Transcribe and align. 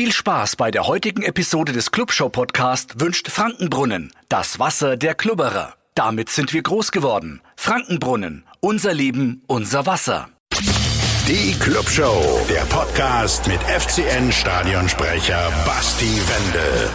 Viel 0.00 0.12
Spaß 0.12 0.56
bei 0.56 0.70
der 0.70 0.86
heutigen 0.86 1.22
Episode 1.22 1.72
des 1.72 1.90
Clubshow 1.90 2.30
Podcast 2.30 3.00
wünscht 3.00 3.28
Frankenbrunnen, 3.28 4.10
das 4.30 4.58
Wasser 4.58 4.96
der 4.96 5.14
Klubberer. 5.14 5.74
Damit 5.94 6.30
sind 6.30 6.54
wir 6.54 6.62
groß 6.62 6.90
geworden. 6.90 7.42
Frankenbrunnen, 7.54 8.44
unser 8.60 8.94
Leben, 8.94 9.42
unser 9.46 9.84
Wasser. 9.84 10.30
Die 11.28 11.52
Clubshow, 11.58 12.40
der 12.48 12.62
Podcast 12.74 13.46
mit 13.46 13.60
FCN 13.60 14.32
Stadionsprecher 14.32 15.52
Basti 15.66 16.06
Wendel. 16.06 16.88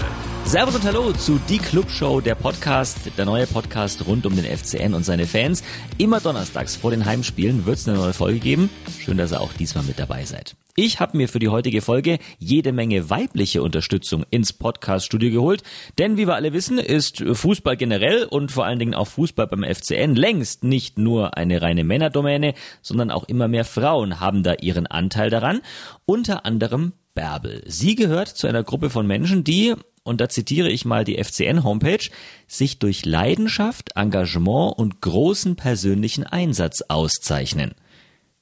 Servus 0.45 0.73
und 0.73 0.85
Hallo 0.85 1.13
zu 1.13 1.39
Die 1.47 1.59
Club 1.59 1.91
Show, 1.91 2.21
der 2.21 2.33
Podcast, 2.33 2.97
der 3.19 3.25
neue 3.25 3.45
Podcast 3.45 4.03
rund 4.07 4.25
um 4.25 4.35
den 4.35 4.45
FCN 4.45 4.95
und 4.95 5.03
seine 5.03 5.27
Fans. 5.27 5.61
Immer 5.99 6.21
donnerstags 6.21 6.75
vor 6.75 6.89
den 6.89 7.05
Heimspielen 7.05 7.67
wird 7.67 7.77
es 7.77 7.87
eine 7.87 7.99
neue 7.99 8.13
Folge 8.13 8.39
geben. 8.39 8.71
Schön, 8.99 9.17
dass 9.17 9.31
ihr 9.31 9.41
auch 9.41 9.53
diesmal 9.53 9.83
mit 9.83 9.99
dabei 9.99 10.25
seid. 10.25 10.55
Ich 10.77 10.99
habe 10.99 11.15
mir 11.15 11.29
für 11.29 11.39
die 11.39 11.47
heutige 11.47 11.81
Folge 11.81 12.19
jede 12.37 12.73
Menge 12.73 13.09
weibliche 13.09 13.63
Unterstützung 13.63 14.25
ins 14.29 14.51
Podcast-Studio 14.51 15.31
geholt, 15.31 15.63
denn 15.97 16.17
wie 16.17 16.27
wir 16.27 16.35
alle 16.35 16.51
wissen, 16.51 16.79
ist 16.79 17.23
Fußball 17.25 17.77
generell 17.77 18.25
und 18.25 18.51
vor 18.51 18.65
allen 18.65 18.79
Dingen 18.79 18.93
auch 18.93 19.07
Fußball 19.07 19.47
beim 19.47 19.63
FCN 19.63 20.15
längst 20.15 20.65
nicht 20.65 20.97
nur 20.97 21.37
eine 21.37 21.61
reine 21.61 21.85
Männerdomäne, 21.85 22.55
sondern 22.81 23.09
auch 23.09 23.23
immer 23.23 23.47
mehr 23.47 23.63
Frauen 23.63 24.19
haben 24.19 24.43
da 24.43 24.55
ihren 24.55 24.85
Anteil 24.85 25.29
daran, 25.29 25.61
unter 26.05 26.45
anderem 26.45 26.91
Bärbel. 27.13 27.63
Sie 27.65 27.95
gehört 27.95 28.27
zu 28.27 28.45
einer 28.45 28.63
Gruppe 28.63 28.89
von 28.89 29.07
Menschen, 29.07 29.45
die 29.45 29.75
und 30.03 30.19
da 30.19 30.27
zitiere 30.27 30.69
ich 30.69 30.83
mal 30.83 31.05
die 31.05 31.23
FCN-Homepage, 31.23 32.09
sich 32.47 32.79
durch 32.79 33.05
Leidenschaft, 33.05 33.95
Engagement 33.95 34.77
und 34.77 34.99
großen 34.99 35.55
persönlichen 35.55 36.25
Einsatz 36.25 36.81
auszeichnen. 36.89 37.75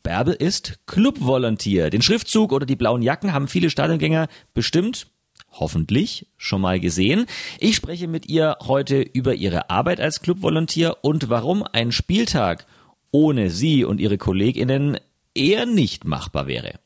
Bärbel 0.04 0.34
ist 0.34 0.80
Clubvolontier. 0.86 1.90
Den 1.90 2.02
Schriftzug 2.02 2.52
oder 2.52 2.66
die 2.66 2.76
blauen 2.76 3.02
Jacken 3.02 3.34
haben 3.34 3.48
viele 3.48 3.70
Stadiongänger 3.70 4.28
bestimmt 4.54 5.08
hoffentlich 5.50 6.28
schon 6.38 6.62
mal 6.62 6.80
gesehen. 6.80 7.26
Ich 7.60 7.76
spreche 7.76 8.08
mit 8.08 8.28
ihr 8.28 8.58
heute 8.62 9.02
über 9.02 9.34
ihre 9.36 9.70
Arbeit 9.70 10.02
als 10.02 10.22
Clubvolontier 10.22 10.98
und 11.02 11.30
warum 11.30 11.64
ein 11.64 11.92
Spieltag 11.92 12.66
ohne 13.12 13.50
sie 13.50 13.86
und 13.86 14.02
ihre 14.02 14.18
Kolleginnen 14.18 14.98
eher 15.36 15.66
nicht 15.66 16.06
machbar 16.06 16.48
wäre. 16.48 16.80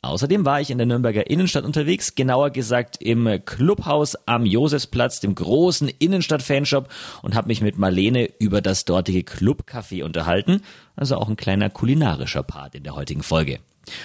Außerdem 0.00 0.44
war 0.44 0.60
ich 0.60 0.70
in 0.70 0.78
der 0.78 0.86
Nürnberger 0.86 1.28
Innenstadt 1.28 1.64
unterwegs, 1.64 2.14
genauer 2.14 2.50
gesagt 2.50 3.02
im 3.02 3.44
Clubhaus 3.44 4.14
am 4.26 4.46
Josefsplatz, 4.46 5.18
dem 5.18 5.34
großen 5.34 5.88
Innenstadt-Fanshop 5.88 6.88
und 7.22 7.34
habe 7.34 7.48
mich 7.48 7.60
mit 7.62 7.78
Marlene 7.78 8.30
über 8.38 8.60
das 8.60 8.84
dortige 8.84 9.20
Clubcafé 9.20 10.04
unterhalten, 10.04 10.62
also 10.94 11.16
auch 11.16 11.28
ein 11.28 11.36
kleiner 11.36 11.68
kulinarischer 11.68 12.44
Part 12.44 12.76
in 12.76 12.84
der 12.84 12.94
heutigen 12.94 13.24
Folge. 13.24 13.58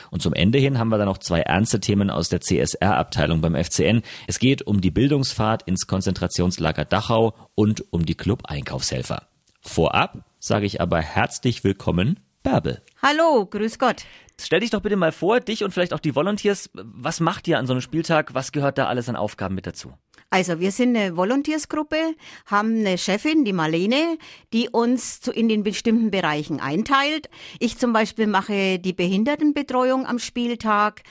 Und 0.09 0.23
zum 0.23 0.33
Ende 0.33 0.57
hin 0.57 0.79
haben 0.79 0.89
wir 0.89 0.97
dann 0.97 1.07
noch 1.07 1.19
zwei 1.19 1.41
ernste 1.41 1.79
Themen 1.79 2.09
aus 2.09 2.27
der 2.27 2.41
CSR-Abteilung 2.41 3.41
beim 3.41 3.55
FCN. 3.55 4.01
Es 4.25 4.39
geht 4.39 4.63
um 4.63 4.81
die 4.81 4.91
Bildungsfahrt 4.91 5.63
ins 5.63 5.85
Konzentrationslager 5.85 6.85
Dachau 6.85 7.35
und 7.53 7.85
um 7.93 8.03
die 8.03 8.15
Club-Einkaufshelfer. 8.15 9.27
Vorab 9.61 10.25
sage 10.39 10.65
ich 10.65 10.81
aber 10.81 11.01
herzlich 11.01 11.63
willkommen, 11.63 12.19
Bärbel. 12.41 12.81
Hallo, 13.01 13.45
grüß 13.45 13.79
Gott. 13.79 14.03
Stell 14.39 14.61
dich 14.61 14.71
doch 14.71 14.81
bitte 14.81 14.95
mal 14.95 15.11
vor, 15.11 15.39
dich 15.39 15.63
und 15.63 15.71
vielleicht 15.71 15.93
auch 15.93 15.99
die 15.99 16.15
Volunteers. 16.15 16.69
Was 16.73 17.19
macht 17.19 17.47
ihr 17.47 17.59
an 17.59 17.67
so 17.67 17.73
einem 17.73 17.81
Spieltag? 17.81 18.33
Was 18.33 18.51
gehört 18.51 18.77
da 18.77 18.87
alles 18.87 19.07
an 19.09 19.15
Aufgaben 19.15 19.55
mit 19.55 19.67
dazu? 19.67 19.93
Also 20.33 20.59
wir 20.59 20.71
sind 20.71 20.97
eine 20.97 21.15
Volunteersgruppe, 21.15 22.15
haben 22.47 22.79
eine 22.79 22.97
Chefin, 22.97 23.45
die 23.45 23.53
Marlene, 23.53 24.17
die 24.51 24.67
uns 24.67 25.27
in 25.27 25.47
den 25.47 25.61
bestimmten 25.61 26.09
Bereichen 26.09 26.59
einteilt. 26.59 27.29
Ich 27.59 27.77
zum 27.77 27.93
Beispiel 27.93 28.25
mache 28.25 28.79
die 28.79 28.93
Behindertenbetreuung 28.93 30.07
am 30.07 30.17
Spieltag. 30.17 31.03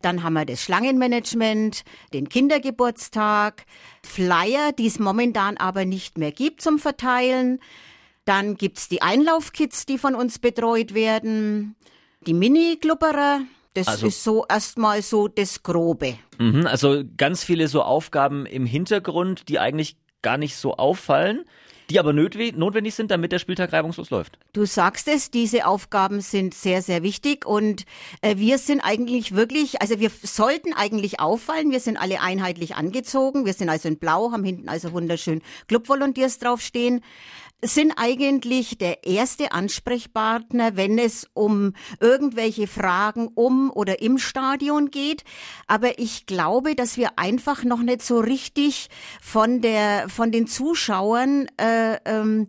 Dann 0.00 0.22
haben 0.22 0.32
wir 0.32 0.46
das 0.46 0.62
Schlangenmanagement, 0.62 1.84
den 2.14 2.30
Kindergeburtstag, 2.30 3.66
Flyer, 4.02 4.72
die 4.72 4.86
es 4.86 4.98
momentan 4.98 5.58
aber 5.58 5.84
nicht 5.84 6.16
mehr 6.16 6.32
gibt 6.32 6.62
zum 6.62 6.78
Verteilen. 6.78 7.60
Dann 8.24 8.54
gibt's 8.54 8.88
die 8.88 9.02
Einlaufkits, 9.02 9.84
die 9.84 9.98
von 9.98 10.14
uns 10.14 10.38
betreut 10.38 10.94
werden 10.94 11.76
die 12.26 12.34
Mini-Glubberer. 12.34 13.40
Das 13.74 13.86
also, 13.86 14.08
ist 14.08 14.24
so 14.24 14.44
erstmal 14.48 15.00
so 15.02 15.28
das 15.28 15.62
Grobe. 15.62 16.18
Mhm, 16.38 16.66
also 16.66 17.04
ganz 17.16 17.44
viele 17.44 17.68
so 17.68 17.82
Aufgaben 17.82 18.44
im 18.46 18.66
Hintergrund, 18.66 19.48
die 19.48 19.60
eigentlich 19.60 19.96
gar 20.22 20.36
nicht 20.36 20.56
so 20.56 20.76
auffallen 20.76 21.44
die 21.90 21.98
aber 21.98 22.12
notwendig 22.12 22.94
sind, 22.94 23.10
damit 23.10 23.32
der 23.32 23.40
Spieltag 23.40 23.72
reibungslos 23.72 24.10
läuft. 24.10 24.38
Du 24.52 24.64
sagst 24.64 25.08
es, 25.08 25.30
diese 25.30 25.66
Aufgaben 25.66 26.20
sind 26.20 26.54
sehr, 26.54 26.82
sehr 26.82 27.02
wichtig 27.02 27.44
und 27.44 27.84
äh, 28.22 28.36
wir 28.36 28.58
sind 28.58 28.80
eigentlich 28.80 29.34
wirklich, 29.34 29.82
also 29.82 29.98
wir 29.98 30.10
sollten 30.22 30.72
eigentlich 30.72 31.18
auffallen, 31.18 31.72
wir 31.72 31.80
sind 31.80 31.96
alle 31.96 32.20
einheitlich 32.20 32.76
angezogen, 32.76 33.44
wir 33.44 33.54
sind 33.54 33.68
also 33.68 33.88
in 33.88 33.98
blau, 33.98 34.30
haben 34.30 34.44
hinten 34.44 34.68
also 34.68 34.92
wunderschön 34.92 35.42
Clubvolunteers 35.66 36.38
draufstehen 36.38 37.02
sind 37.62 37.92
eigentlich 37.96 38.78
der 38.78 39.04
erste 39.04 39.52
Ansprechpartner, 39.52 40.76
wenn 40.76 40.98
es 40.98 41.28
um 41.34 41.74
irgendwelche 42.00 42.66
Fragen 42.66 43.28
um 43.34 43.70
oder 43.70 44.00
im 44.00 44.18
Stadion 44.18 44.90
geht. 44.90 45.24
Aber 45.66 45.98
ich 45.98 46.26
glaube, 46.26 46.74
dass 46.74 46.96
wir 46.96 47.18
einfach 47.18 47.64
noch 47.64 47.80
nicht 47.80 48.02
so 48.02 48.18
richtig 48.20 48.88
von 49.20 49.60
der 49.60 50.08
von 50.08 50.32
den 50.32 50.46
Zuschauern 50.46 51.46
äh, 51.56 51.96
ähm, 52.04 52.48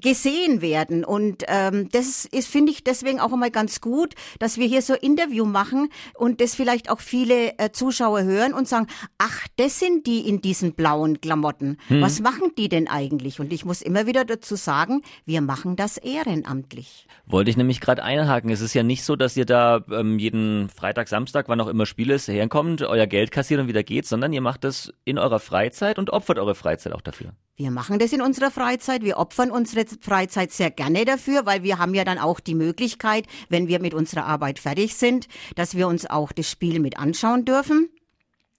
gesehen 0.00 0.60
werden. 0.60 1.04
Und 1.04 1.44
ähm, 1.48 1.88
das 1.90 2.24
ist, 2.24 2.48
finde 2.48 2.72
ich, 2.72 2.84
deswegen 2.84 3.20
auch 3.20 3.32
einmal 3.32 3.50
ganz 3.50 3.80
gut, 3.80 4.14
dass 4.38 4.58
wir 4.58 4.66
hier 4.66 4.82
so 4.82 4.94
Interview 4.94 5.44
machen 5.44 5.88
und 6.14 6.40
das 6.40 6.54
vielleicht 6.54 6.90
auch 6.90 7.00
viele 7.00 7.58
äh, 7.58 7.70
Zuschauer 7.72 8.22
hören 8.22 8.54
und 8.54 8.68
sagen, 8.68 8.86
ach, 9.18 9.46
das 9.56 9.78
sind 9.78 10.06
die 10.06 10.28
in 10.28 10.40
diesen 10.40 10.74
blauen 10.74 11.20
Klamotten. 11.20 11.78
Hm. 11.88 12.00
Was 12.00 12.20
machen 12.20 12.52
die 12.56 12.68
denn 12.68 12.88
eigentlich? 12.88 13.40
Und 13.40 13.52
ich 13.52 13.64
muss 13.64 13.82
immer 13.82 14.06
wieder 14.06 14.24
dazu 14.24 14.56
sagen, 14.56 15.02
wir 15.24 15.40
machen 15.40 15.76
das 15.76 15.96
ehrenamtlich. 15.96 17.06
Wollte 17.26 17.50
ich 17.50 17.56
nämlich 17.56 17.80
gerade 17.80 18.02
einhaken. 18.02 18.50
Es 18.50 18.60
ist 18.60 18.74
ja 18.74 18.82
nicht 18.82 19.04
so, 19.04 19.16
dass 19.16 19.36
ihr 19.36 19.46
da 19.46 19.84
ähm, 19.90 20.18
jeden 20.18 20.68
Freitag, 20.68 21.08
Samstag, 21.08 21.48
wann 21.48 21.60
auch 21.60 21.68
immer 21.68 21.86
Spiel 21.86 22.10
ist, 22.10 22.28
herkommt, 22.28 22.82
euer 22.82 23.06
Geld 23.06 23.30
kassiert 23.30 23.60
und 23.60 23.68
wieder 23.68 23.82
geht, 23.82 24.06
sondern 24.06 24.32
ihr 24.32 24.40
macht 24.40 24.64
das 24.64 24.92
in 25.04 25.18
eurer 25.18 25.40
Freizeit 25.40 25.98
und 25.98 26.10
opfert 26.10 26.38
eure 26.38 26.54
Freizeit 26.54 26.92
auch 26.92 27.00
dafür. 27.00 27.32
Wir 27.58 27.70
machen 27.70 27.98
das 27.98 28.12
in 28.12 28.20
unserer 28.20 28.50
Freizeit. 28.50 29.02
Wir 29.02 29.16
opfern 29.16 29.50
unsere 29.50 29.86
Freizeit 30.02 30.52
sehr 30.52 30.70
gerne 30.70 31.06
dafür, 31.06 31.46
weil 31.46 31.62
wir 31.62 31.78
haben 31.78 31.94
ja 31.94 32.04
dann 32.04 32.18
auch 32.18 32.38
die 32.38 32.54
Möglichkeit, 32.54 33.26
wenn 33.48 33.66
wir 33.66 33.80
mit 33.80 33.94
unserer 33.94 34.26
Arbeit 34.26 34.58
fertig 34.58 34.94
sind, 34.94 35.26
dass 35.54 35.74
wir 35.74 35.88
uns 35.88 36.04
auch 36.04 36.32
das 36.32 36.50
Spiel 36.50 36.80
mit 36.80 36.98
anschauen 36.98 37.46
dürfen. 37.46 37.88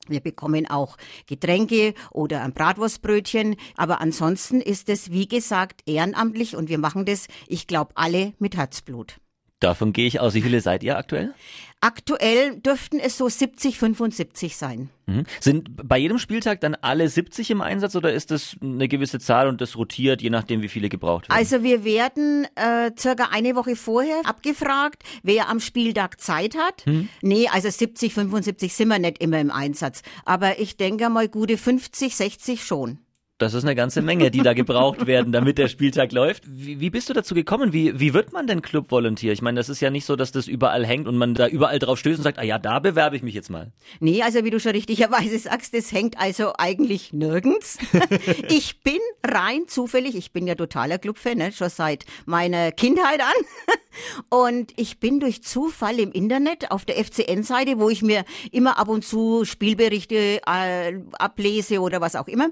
Wir 0.07 0.19
bekommen 0.19 0.67
auch 0.67 0.97
Getränke 1.27 1.93
oder 2.11 2.41
ein 2.41 2.53
Bratwurstbrötchen. 2.53 3.55
Aber 3.75 4.01
ansonsten 4.01 4.61
ist 4.61 4.89
es, 4.89 5.11
wie 5.11 5.27
gesagt, 5.27 5.81
ehrenamtlich 5.85 6.55
und 6.55 6.67
wir 6.67 6.79
machen 6.79 7.05
das, 7.05 7.27
ich 7.47 7.67
glaube, 7.67 7.91
alle 7.95 8.33
mit 8.39 8.57
Herzblut. 8.57 9.19
Davon 9.59 9.91
gehe 9.91 10.07
ich 10.07 10.19
aus. 10.19 10.35
Wie 10.35 10.41
viele 10.41 10.61
seid 10.61 10.83
ihr 10.83 10.97
aktuell? 10.97 11.33
Aktuell 11.79 12.59
dürften 12.59 12.99
es 12.99 13.17
so 13.17 13.29
70, 13.29 13.77
75 13.77 14.57
sein. 14.57 14.89
Mhm. 15.05 15.25
Sind 15.39 15.69
bei 15.87 15.97
jedem 15.97 16.17
Spieltag 16.17 16.59
dann 16.61 16.75
alle 16.75 17.07
70 17.07 17.51
im 17.51 17.61
Einsatz 17.61 17.95
oder 17.95 18.11
ist 18.13 18.31
das 18.31 18.55
eine 18.61 18.87
gewisse 18.87 19.19
Zahl 19.19 19.47
und 19.47 19.61
das 19.61 19.77
rotiert, 19.77 20.23
je 20.23 20.31
nachdem, 20.31 20.63
wie 20.63 20.69
viele 20.69 20.89
gebraucht 20.89 21.29
werden? 21.29 21.37
Also 21.37 21.61
wir 21.63 21.83
werden 21.83 22.47
äh, 22.55 22.91
circa 22.97 23.29
eine 23.31 23.55
Woche 23.55 23.75
vorher 23.75 24.21
abgefragt, 24.25 25.03
wer 25.21 25.49
am 25.49 25.59
Spieltag 25.59 26.19
Zeit 26.19 26.55
hat. 26.55 26.85
Mhm. 26.87 27.09
Nee, 27.21 27.47
also 27.51 27.69
70, 27.69 28.13
75 28.13 28.73
sind 28.73 28.87
wir 28.87 28.97
nicht 28.99 29.19
immer 29.19 29.39
im 29.39 29.51
Einsatz. 29.51 30.01
Aber 30.25 30.59
ich 30.59 30.77
denke 30.77 31.09
mal 31.09 31.27
gute 31.29 31.57
50, 31.57 32.15
60 32.15 32.63
schon. 32.63 32.99
Das 33.37 33.53
ist 33.53 33.63
eine 33.63 33.75
ganze 33.75 34.01
Menge, 34.01 34.31
die 34.31 34.41
da 34.41 34.53
gebraucht 34.53 35.05
werden, 35.05 35.31
damit 35.31 35.59
der 35.59 35.67
Spieltag 35.67 36.11
läuft. 36.11 36.43
Wie, 36.47 36.79
wie 36.79 36.89
bist 36.89 37.07
du 37.07 37.13
dazu 37.13 37.35
gekommen? 37.35 37.71
Wie, 37.71 37.99
wie 37.99 38.15
wird 38.15 38.33
man 38.33 38.47
denn 38.47 38.63
Club-Volunteer? 38.63 39.31
Ich 39.31 39.43
meine, 39.43 39.59
das 39.59 39.69
ist 39.69 39.79
ja 39.79 39.91
nicht 39.91 40.05
so, 40.05 40.15
dass 40.15 40.31
das 40.31 40.47
überall 40.47 40.83
hängt 40.83 41.07
und 41.07 41.17
man 41.17 41.35
da 41.35 41.47
überall 41.47 41.77
drauf 41.77 41.99
stößt 41.99 42.17
und 42.17 42.23
sagt, 42.23 42.39
ah 42.39 42.43
ja, 42.43 42.57
da 42.57 42.79
bewerbe 42.79 43.15
ich 43.15 43.21
mich 43.21 43.35
jetzt 43.35 43.51
mal. 43.51 43.71
Nee, 43.99 44.23
also 44.23 44.43
wie 44.43 44.49
du 44.49 44.59
schon 44.59 44.71
richtigerweise 44.71 45.37
sagst, 45.37 45.75
das 45.75 45.91
hängt 45.91 46.19
also 46.19 46.53
eigentlich 46.57 47.13
nirgends. 47.13 47.77
ich 48.49 48.81
bin 48.81 48.97
rein 49.23 49.67
zufällig, 49.67 50.15
ich 50.15 50.31
bin 50.33 50.47
ja 50.47 50.55
totaler 50.55 50.97
Club-Fan, 50.97 51.37
ne, 51.37 51.51
schon 51.51 51.69
seit 51.69 52.05
meiner 52.25 52.71
Kindheit 52.71 53.21
an. 53.21 53.77
Und 54.29 54.73
ich 54.77 54.99
bin 54.99 55.19
durch 55.19 55.43
Zufall 55.43 55.99
im 55.99 56.11
Internet 56.11 56.71
auf 56.71 56.85
der 56.85 57.03
FCN-Seite, 57.03 57.79
wo 57.79 57.89
ich 57.89 58.01
mir 58.01 58.25
immer 58.51 58.77
ab 58.77 58.89
und 58.89 59.03
zu 59.03 59.45
Spielberichte 59.45 60.41
äh, 60.45 60.99
ablese 61.13 61.79
oder 61.79 62.01
was 62.01 62.15
auch 62.15 62.27
immer, 62.27 62.49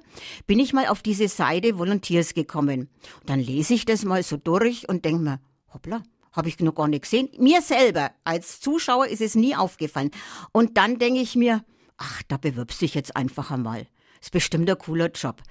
bin 0.48 0.60
ich 0.60 0.74
mal 0.76 0.88
auf 0.88 1.02
diese 1.02 1.28
Seite 1.28 1.78
Volunteers 1.80 2.34
gekommen. 2.34 2.90
Und 3.22 3.30
dann 3.30 3.40
lese 3.40 3.74
ich 3.74 3.86
das 3.86 4.06
mal 4.06 4.22
so 4.22 4.38
durch 4.38 4.88
und 4.88 5.06
denke 5.06 5.24
mir, 5.24 5.40
hoppla, 5.74 6.04
habe 6.32 6.50
ich 6.50 6.60
noch 6.60 6.76
gar 6.76 6.88
nicht 6.88 7.04
gesehen. 7.04 7.30
Mir 7.40 7.62
selber 7.62 8.12
als 8.24 8.60
Zuschauer 8.60 9.08
ist 9.08 9.22
es 9.22 9.36
nie 9.36 9.56
aufgefallen. 9.56 10.12
Und 10.52 10.78
dann 10.78 11.00
denke 11.00 11.22
ich 11.22 11.36
mir, 11.36 11.64
ach, 11.98 12.22
da 12.28 12.38
bewirbst 12.38 12.82
dich 12.82 12.94
jetzt 12.94 13.16
einfach 13.16 13.52
einmal. 13.52 13.88
Ist 14.22 14.32
bestimmt 14.32 14.70
ein 14.70 14.78
cooler 14.78 15.10
Job. 15.12 15.42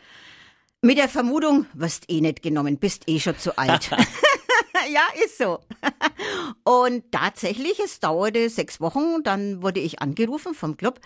Mit 0.82 0.98
der 0.98 1.08
Vermutung, 1.08 1.66
wirst 1.72 2.10
eh 2.10 2.20
nicht 2.20 2.42
genommen, 2.42 2.78
bist 2.78 3.08
eh 3.08 3.18
schon 3.18 3.38
zu 3.38 3.56
alt. 3.56 3.90
ja, 4.90 5.02
ist 5.24 5.38
so. 5.38 5.58
Und 6.64 7.10
tatsächlich, 7.12 7.78
es 7.78 8.00
dauerte 8.00 8.48
sechs 8.48 8.80
Wochen. 8.80 9.22
Dann 9.22 9.62
wurde 9.62 9.80
ich 9.80 10.00
angerufen 10.00 10.54
vom 10.54 10.76
Club. 10.76 11.00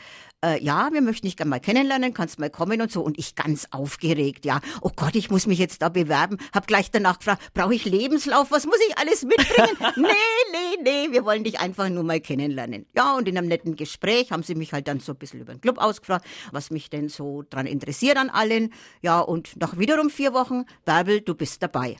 Äh, 0.45 0.63
ja, 0.63 0.91
wir 0.93 1.01
möchten 1.01 1.27
dich 1.27 1.37
gerne 1.37 1.51
mal 1.51 1.61
kennenlernen, 1.61 2.15
kannst 2.15 2.39
mal 2.39 2.51
kommen 2.51 2.81
und 2.81 2.93
so. 2.93 3.03
Und 3.03 3.19
ich 3.19 3.35
ganz 3.35 3.67
aufgeregt, 3.71 4.45
ja. 4.45 4.61
Oh 4.83 4.91
Gott, 4.95 5.17
ich 5.17 5.31
muss 5.31 5.47
mich 5.47 5.59
jetzt 5.59 5.83
da 5.83 5.89
bewerben. 5.89 6.39
Hab 6.53 6.67
gleich 6.67 6.91
danach 6.91 7.19
gefragt, 7.19 7.43
brauche 7.55 7.75
ich 7.75 7.85
Lebenslauf? 7.85 8.51
Was 8.51 8.67
muss 8.67 8.79
ich 8.89 8.99
alles 8.99 9.25
mitbringen? 9.25 9.77
nee, 9.97 10.09
nee, 10.53 10.83
nee, 10.83 11.13
wir 11.13 11.25
wollen 11.25 11.45
dich 11.45 11.59
einfach 11.59 11.89
nur 11.89 12.05
mal 12.05 12.21
kennenlernen. 12.21 12.87
Ja, 12.95 13.17
und 13.17 13.27
in 13.29 13.37
einem 13.37 13.49
netten 13.49 13.77
Gespräch 13.77 14.31
haben 14.31 14.43
sie 14.43 14.55
mich 14.55 14.73
halt 14.73 14.87
dann 14.89 15.01
so 15.01 15.13
ein 15.13 15.19
bisschen 15.19 15.41
über 15.41 15.55
den 15.55 15.61
Club 15.61 15.79
ausgefragt, 15.79 16.27
was 16.53 16.71
mich 16.71 16.91
denn 16.91 17.09
so 17.09 17.43
dran 17.49 17.67
interessiert 17.67 18.17
an 18.17 18.31
allen. 18.31 18.73
Ja, 19.03 19.21
und 19.21 19.57
nach 19.61 19.79
wiederum 19.79 20.11
vier 20.11 20.33
Wochen, 20.35 20.65
Bärbel, 20.85 21.21
du 21.21 21.35
bist 21.35 21.63
dabei. 21.63 21.97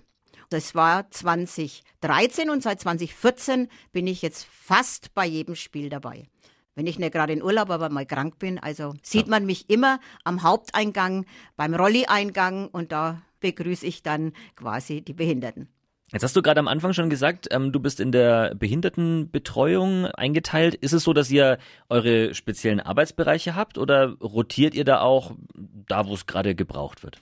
Das 0.50 0.75
war 0.75 1.11
2013 1.11 2.49
und 2.50 2.62
seit 2.62 2.81
2014 2.81 3.69
bin 3.93 4.06
ich 4.06 4.23
jetzt 4.23 4.47
fast 4.47 5.15
bei 5.15 5.27
jedem 5.27 5.55
Spiel 5.55 5.91
dabei. 5.91 6.27
Wenn 6.75 6.87
ich 6.87 6.99
nicht 6.99 7.12
gerade 7.12 7.33
in 7.33 7.43
Urlaub, 7.43 7.71
aber 7.71 7.91
mal 7.91 8.06
krank 8.06 8.39
bin, 8.39 8.59
also 8.59 8.95
sieht 9.03 9.27
man 9.27 9.45
mich 9.45 9.69
immer 9.69 9.99
am 10.25 10.43
Haupteingang, 10.43 11.27
beim 11.56 11.75
Rolli-Eingang 11.75 12.69
und 12.69 12.93
da 12.93 13.21
begrüße 13.41 13.85
ich 13.85 14.03
dann 14.03 14.33
quasi 14.55 15.03
die 15.03 15.12
Behinderten. 15.12 15.69
Jetzt 16.11 16.23
hast 16.23 16.35
du 16.37 16.41
gerade 16.41 16.61
am 16.61 16.69
Anfang 16.69 16.94
schon 16.94 17.11
gesagt, 17.11 17.49
ähm, 17.51 17.71
du 17.71 17.81
bist 17.81 18.01
in 18.01 18.12
der 18.12 18.55
Behindertenbetreuung 18.55 20.06
eingeteilt. 20.06 20.75
Ist 20.75 20.93
es 20.94 21.05
so, 21.05 21.12
dass 21.12 21.31
ihr 21.31 21.59
eure 21.91 22.33
speziellen 22.35 22.81
Arbeitsbereiche 22.81 23.55
habt 23.55 23.77
oder 23.77 24.15
rotiert 24.23 24.75
ihr 24.75 24.85
da 24.85 25.01
auch 25.01 25.33
da, 25.55 26.06
wo 26.06 26.15
es 26.15 26.27
gerade 26.27 26.55
gebraucht 26.55 27.03
wird? 27.03 27.21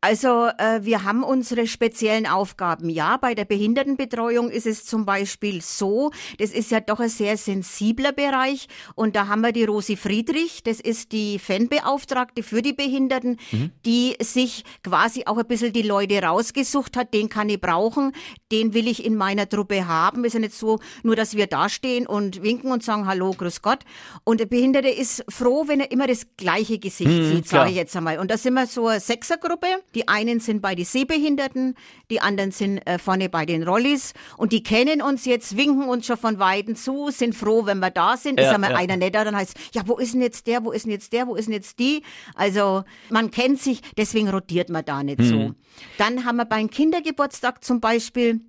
Also 0.00 0.46
äh, 0.58 0.84
wir 0.84 1.02
haben 1.02 1.24
unsere 1.24 1.66
speziellen 1.66 2.26
Aufgaben. 2.26 2.88
Ja, 2.88 3.16
bei 3.16 3.34
der 3.34 3.44
Behindertenbetreuung 3.44 4.48
ist 4.48 4.66
es 4.66 4.84
zum 4.84 5.04
Beispiel 5.04 5.60
so, 5.60 6.12
das 6.38 6.50
ist 6.50 6.70
ja 6.70 6.78
doch 6.78 7.00
ein 7.00 7.08
sehr 7.08 7.36
sensibler 7.36 8.12
Bereich 8.12 8.68
und 8.94 9.16
da 9.16 9.26
haben 9.26 9.40
wir 9.40 9.50
die 9.50 9.64
Rosi 9.64 9.96
Friedrich, 9.96 10.62
das 10.62 10.78
ist 10.78 11.10
die 11.10 11.40
Fanbeauftragte 11.40 12.44
für 12.44 12.62
die 12.62 12.74
Behinderten, 12.74 13.38
mhm. 13.50 13.72
die 13.84 14.14
sich 14.20 14.62
quasi 14.84 15.24
auch 15.26 15.36
ein 15.36 15.48
bisschen 15.48 15.72
die 15.72 15.82
Leute 15.82 16.22
rausgesucht 16.22 16.96
hat, 16.96 17.12
den 17.12 17.28
kann 17.28 17.48
ich 17.48 17.60
brauchen, 17.60 18.12
den 18.52 18.74
will 18.74 18.86
ich 18.86 19.04
in 19.04 19.16
meiner 19.16 19.48
Truppe 19.48 19.88
haben. 19.88 20.24
Ist 20.24 20.34
ja 20.34 20.38
nicht 20.38 20.54
so, 20.54 20.78
nur 21.02 21.16
dass 21.16 21.34
wir 21.34 21.48
dastehen 21.48 22.06
und 22.06 22.44
winken 22.44 22.70
und 22.70 22.84
sagen 22.84 23.08
Hallo, 23.08 23.32
grüß 23.32 23.62
Gott. 23.62 23.80
Und 24.22 24.38
der 24.38 24.46
Behinderte 24.46 24.90
ist 24.90 25.24
froh, 25.28 25.64
wenn 25.66 25.80
er 25.80 25.90
immer 25.90 26.06
das 26.06 26.28
gleiche 26.36 26.78
Gesicht 26.78 27.10
mhm, 27.10 27.34
sieht, 27.34 27.48
sage 27.48 27.70
ich 27.70 27.76
jetzt 27.76 27.96
einmal. 27.96 28.20
Und 28.20 28.30
da 28.30 28.38
sind 28.38 28.54
wir 28.54 28.68
so 28.68 28.86
eine 28.86 29.00
Sechsergruppe 29.00 29.66
die 29.94 30.08
einen 30.08 30.40
sind 30.40 30.60
bei 30.60 30.74
den 30.74 30.84
Sehbehinderten, 30.84 31.74
die 32.10 32.20
anderen 32.20 32.50
sind 32.50 32.78
äh, 32.86 32.98
vorne 32.98 33.28
bei 33.28 33.46
den 33.46 33.62
Rollis 33.62 34.14
und 34.36 34.52
die 34.52 34.62
kennen 34.62 35.02
uns 35.02 35.24
jetzt, 35.24 35.56
winken 35.56 35.88
uns 35.88 36.06
schon 36.06 36.16
von 36.16 36.38
Weiden 36.38 36.76
zu, 36.76 37.10
sind 37.10 37.34
froh, 37.34 37.66
wenn 37.66 37.78
wir 37.78 37.90
da 37.90 38.16
sind. 38.16 38.38
Ja, 38.38 38.46
ist 38.46 38.54
einmal 38.54 38.72
ja. 38.72 38.76
einer 38.76 38.96
nicht 38.96 39.14
da, 39.14 39.24
dann 39.24 39.36
heißt 39.36 39.56
ja, 39.74 39.82
wo 39.86 39.96
ist 39.96 40.14
denn 40.14 40.22
jetzt 40.22 40.46
der, 40.46 40.64
wo 40.64 40.72
ist 40.72 40.84
denn 40.84 40.92
jetzt 40.92 41.12
der, 41.12 41.26
wo 41.26 41.34
ist 41.34 41.46
denn 41.46 41.54
jetzt 41.54 41.78
die? 41.78 42.02
Also 42.34 42.84
man 43.10 43.30
kennt 43.30 43.60
sich, 43.60 43.80
deswegen 43.96 44.28
rotiert 44.28 44.68
man 44.68 44.84
da 44.84 45.02
nicht 45.02 45.20
mhm. 45.20 45.24
so. 45.24 45.54
Dann 45.96 46.24
haben 46.24 46.36
wir 46.36 46.44
beim 46.44 46.70
Kindergeburtstag 46.70 47.64
zum 47.64 47.80
Beispiel 47.80 48.40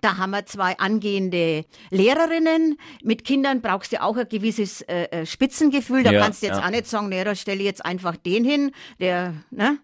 da 0.00 0.16
haben 0.16 0.30
wir 0.30 0.46
zwei 0.46 0.78
angehende 0.78 1.64
Lehrerinnen. 1.90 2.78
Mit 3.02 3.24
Kindern 3.24 3.60
brauchst 3.60 3.92
du 3.92 4.02
auch 4.02 4.16
ein 4.16 4.28
gewisses 4.28 4.82
äh, 4.82 5.04
äh 5.04 5.26
Spitzengefühl. 5.26 6.02
Da 6.02 6.12
ja, 6.12 6.20
kannst 6.20 6.42
du 6.42 6.46
jetzt 6.46 6.58
ja. 6.58 6.66
auch 6.66 6.70
nicht 6.70 6.86
sagen, 6.86 7.08
nee, 7.08 7.22
da 7.22 7.34
stelle 7.34 7.58
ich 7.58 7.66
jetzt 7.66 7.84
einfach 7.84 8.16
den 8.16 8.44
hin. 8.44 8.72
Der, 8.98 9.34
ne? 9.50 9.78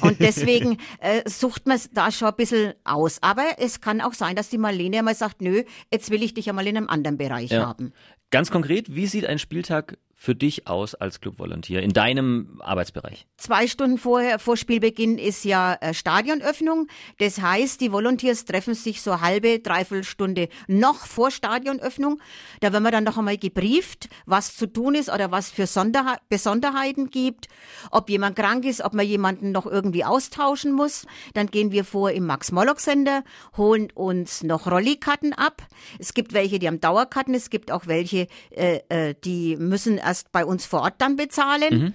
Und 0.00 0.20
deswegen 0.20 0.78
äh, 1.00 1.28
sucht 1.28 1.66
man 1.66 1.80
da 1.92 2.10
schon 2.10 2.28
ein 2.28 2.36
bisschen 2.36 2.74
aus. 2.84 3.22
Aber 3.22 3.44
es 3.58 3.80
kann 3.80 4.00
auch 4.00 4.14
sein, 4.14 4.36
dass 4.36 4.50
die 4.50 4.58
Marlene 4.58 4.98
einmal 4.98 5.14
sagt, 5.14 5.40
nö, 5.40 5.64
jetzt 5.92 6.10
will 6.10 6.22
ich 6.22 6.34
dich 6.34 6.48
einmal 6.48 6.66
in 6.66 6.76
einem 6.76 6.88
anderen 6.88 7.16
Bereich 7.16 7.50
ja. 7.50 7.66
haben. 7.66 7.92
Ganz 8.30 8.50
konkret, 8.50 8.94
wie 8.94 9.06
sieht 9.06 9.26
ein 9.26 9.38
Spieltag 9.38 9.98
für 10.18 10.34
dich 10.34 10.66
aus 10.66 10.94
als 10.94 11.20
Clubvolontier 11.20 11.82
in 11.82 11.92
deinem 11.92 12.60
Arbeitsbereich? 12.64 13.26
Zwei 13.36 13.66
Stunden 13.66 13.98
vorher, 13.98 14.38
vor 14.38 14.56
Spielbeginn 14.56 15.18
ist 15.18 15.44
ja 15.44 15.74
äh, 15.74 15.92
Stadionöffnung. 15.92 16.88
Das 17.18 17.40
heißt, 17.40 17.82
die 17.82 17.92
Volunteers 17.92 18.46
treffen 18.46 18.74
sich 18.74 19.02
so 19.02 19.20
halbe, 19.20 19.60
dreiviertel 19.60 20.04
Stunde 20.04 20.48
noch 20.68 21.06
vor 21.06 21.30
Stadionöffnung. 21.30 22.20
Da 22.60 22.72
werden 22.72 22.82
wir 22.82 22.90
dann 22.90 23.04
noch 23.04 23.18
einmal 23.18 23.36
gebrieft, 23.36 24.08
was 24.24 24.56
zu 24.56 24.66
tun 24.66 24.94
ist 24.94 25.12
oder 25.12 25.30
was 25.30 25.50
für 25.50 25.66
Sonderhe 25.66 26.16
Besonderheiten 26.30 27.10
gibt, 27.10 27.48
ob 27.90 28.08
jemand 28.08 28.36
krank 28.36 28.64
ist, 28.64 28.82
ob 28.82 28.94
man 28.94 29.06
jemanden 29.06 29.52
noch 29.52 29.66
irgendwie 29.66 30.04
austauschen 30.04 30.72
muss. 30.72 31.06
Dann 31.34 31.48
gehen 31.48 31.72
wir 31.72 31.84
vor 31.84 32.10
im 32.10 32.24
Max-Mollock-Sender, 32.24 33.22
holen 33.58 33.92
uns 33.94 34.42
noch 34.42 34.66
Rollikarten 34.66 35.34
ab. 35.34 35.62
Es 35.98 36.14
gibt 36.14 36.32
welche, 36.32 36.58
die 36.58 36.68
haben 36.68 36.80
Dauerkarten, 36.80 37.34
es 37.34 37.50
gibt 37.50 37.70
auch 37.70 37.86
welche, 37.86 38.28
äh, 38.50 38.80
äh, 38.88 39.14
die 39.22 39.56
müssen 39.56 39.98
erst 40.06 40.32
bei 40.32 40.44
uns 40.44 40.64
vor 40.64 40.80
Ort 40.82 40.94
dann 40.98 41.16
bezahlen. 41.16 41.78
Mhm. 41.78 41.92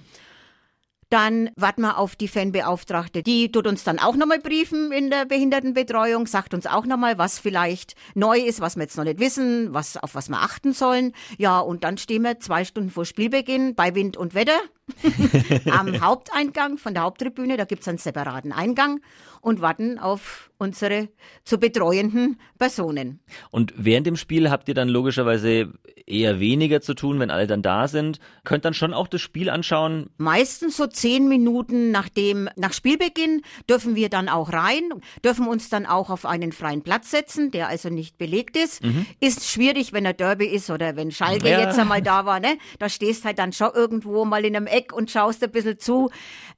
Dann 1.12 1.50
warten 1.56 1.82
wir 1.82 1.98
auf 1.98 2.16
die 2.16 2.26
Fanbeauftragte. 2.26 3.22
Die 3.22 3.52
tut 3.52 3.66
uns 3.66 3.84
dann 3.84 3.98
auch 3.98 4.16
nochmal 4.16 4.38
briefen 4.38 4.92
in 4.92 5.10
der 5.10 5.26
Behindertenbetreuung, 5.26 6.26
sagt 6.26 6.54
uns 6.54 6.66
auch 6.66 6.86
nochmal, 6.86 7.18
was 7.18 7.38
vielleicht 7.38 7.96
neu 8.14 8.38
ist, 8.38 8.62
was 8.62 8.76
wir 8.76 8.84
jetzt 8.84 8.96
noch 8.96 9.04
nicht 9.04 9.20
wissen, 9.20 9.74
was, 9.74 9.98
auf 9.98 10.14
was 10.14 10.30
wir 10.30 10.38
achten 10.38 10.72
sollen. 10.72 11.12
Ja, 11.36 11.60
und 11.60 11.84
dann 11.84 11.98
stehen 11.98 12.22
wir 12.22 12.40
zwei 12.40 12.64
Stunden 12.64 12.88
vor 12.88 13.04
Spielbeginn 13.04 13.74
bei 13.74 13.94
Wind 13.94 14.16
und 14.16 14.34
Wetter 14.34 14.58
am 15.70 16.00
Haupteingang 16.00 16.78
von 16.78 16.94
der 16.94 17.04
Haupttribüne. 17.04 17.56
Da 17.56 17.64
gibt 17.64 17.82
es 17.82 17.88
einen 17.88 17.98
separaten 17.98 18.52
Eingang 18.52 19.00
und 19.40 19.60
warten 19.60 19.98
auf 19.98 20.50
unsere 20.58 21.08
zu 21.44 21.58
betreuenden 21.58 22.38
Personen. 22.58 23.20
Und 23.50 23.74
während 23.76 24.06
dem 24.06 24.16
Spiel 24.16 24.50
habt 24.50 24.68
ihr 24.68 24.74
dann 24.74 24.88
logischerweise 24.88 25.72
eher 26.06 26.40
weniger 26.40 26.80
zu 26.80 26.94
tun, 26.94 27.18
wenn 27.18 27.30
alle 27.30 27.46
dann 27.46 27.62
da 27.62 27.88
sind. 27.88 28.20
Könnt 28.44 28.64
dann 28.64 28.74
schon 28.74 28.94
auch 28.94 29.08
das 29.08 29.20
Spiel 29.20 29.50
anschauen? 29.50 30.10
Meistens 30.18 30.76
so 30.76 30.86
zehn 30.86 31.28
Minuten 31.28 31.90
nach 31.90 32.08
dem, 32.08 32.48
nach 32.56 32.72
Spielbeginn 32.72 33.42
dürfen 33.68 33.96
wir 33.96 34.08
dann 34.08 34.28
auch 34.28 34.52
rein, 34.52 34.82
dürfen 35.24 35.46
uns 35.46 35.68
dann 35.68 35.86
auch 35.86 36.10
auf 36.10 36.26
einen 36.26 36.52
freien 36.52 36.82
Platz 36.82 37.10
setzen, 37.10 37.50
der 37.50 37.68
also 37.68 37.88
nicht 37.88 38.18
belegt 38.18 38.56
ist. 38.56 38.84
Mhm. 38.84 39.06
Ist 39.20 39.48
schwierig, 39.48 39.92
wenn 39.92 40.04
er 40.04 40.12
Derby 40.12 40.46
ist 40.46 40.70
oder 40.70 40.96
wenn 40.96 41.10
Schalke 41.10 41.48
ja. 41.48 41.60
jetzt 41.60 41.78
einmal 41.78 42.02
da 42.02 42.24
war, 42.26 42.40
ne? 42.40 42.58
Da 42.78 42.88
stehst 42.88 43.24
halt 43.24 43.38
dann 43.38 43.52
schon 43.52 43.70
irgendwo 43.74 44.24
mal 44.24 44.44
in 44.44 44.54
einem 44.54 44.66
Eck 44.72 44.92
und 44.92 45.10
schaust 45.10 45.42
ein 45.44 45.50
bisschen 45.50 45.78
zu. 45.78 46.10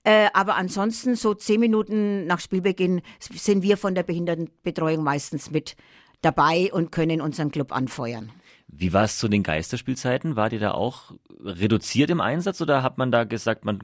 Äh, 0.04 0.28
aber 0.32 0.56
ansonsten 0.56 1.14
so 1.16 1.34
zehn 1.34 1.60
Minuten 1.60 2.26
nach 2.26 2.40
Spielbeginn 2.40 3.02
sind 3.18 3.62
wir 3.62 3.76
von 3.76 3.94
der 3.94 4.02
Behindertenbetreuung 4.02 5.02
meistens 5.02 5.50
mit 5.50 5.76
dabei 6.22 6.70
und 6.72 6.92
können 6.92 7.20
unseren 7.20 7.50
Club 7.50 7.72
anfeuern. 7.72 8.30
Wie 8.66 8.92
war 8.92 9.04
es 9.04 9.18
zu 9.18 9.28
den 9.28 9.42
Geisterspielzeiten? 9.42 10.36
War 10.36 10.52
ihr 10.52 10.58
da 10.58 10.72
auch 10.72 11.12
reduziert 11.40 12.10
im 12.10 12.20
Einsatz 12.20 12.60
oder 12.60 12.82
hat 12.82 12.98
man 12.98 13.12
da 13.12 13.24
gesagt, 13.24 13.64
man 13.64 13.80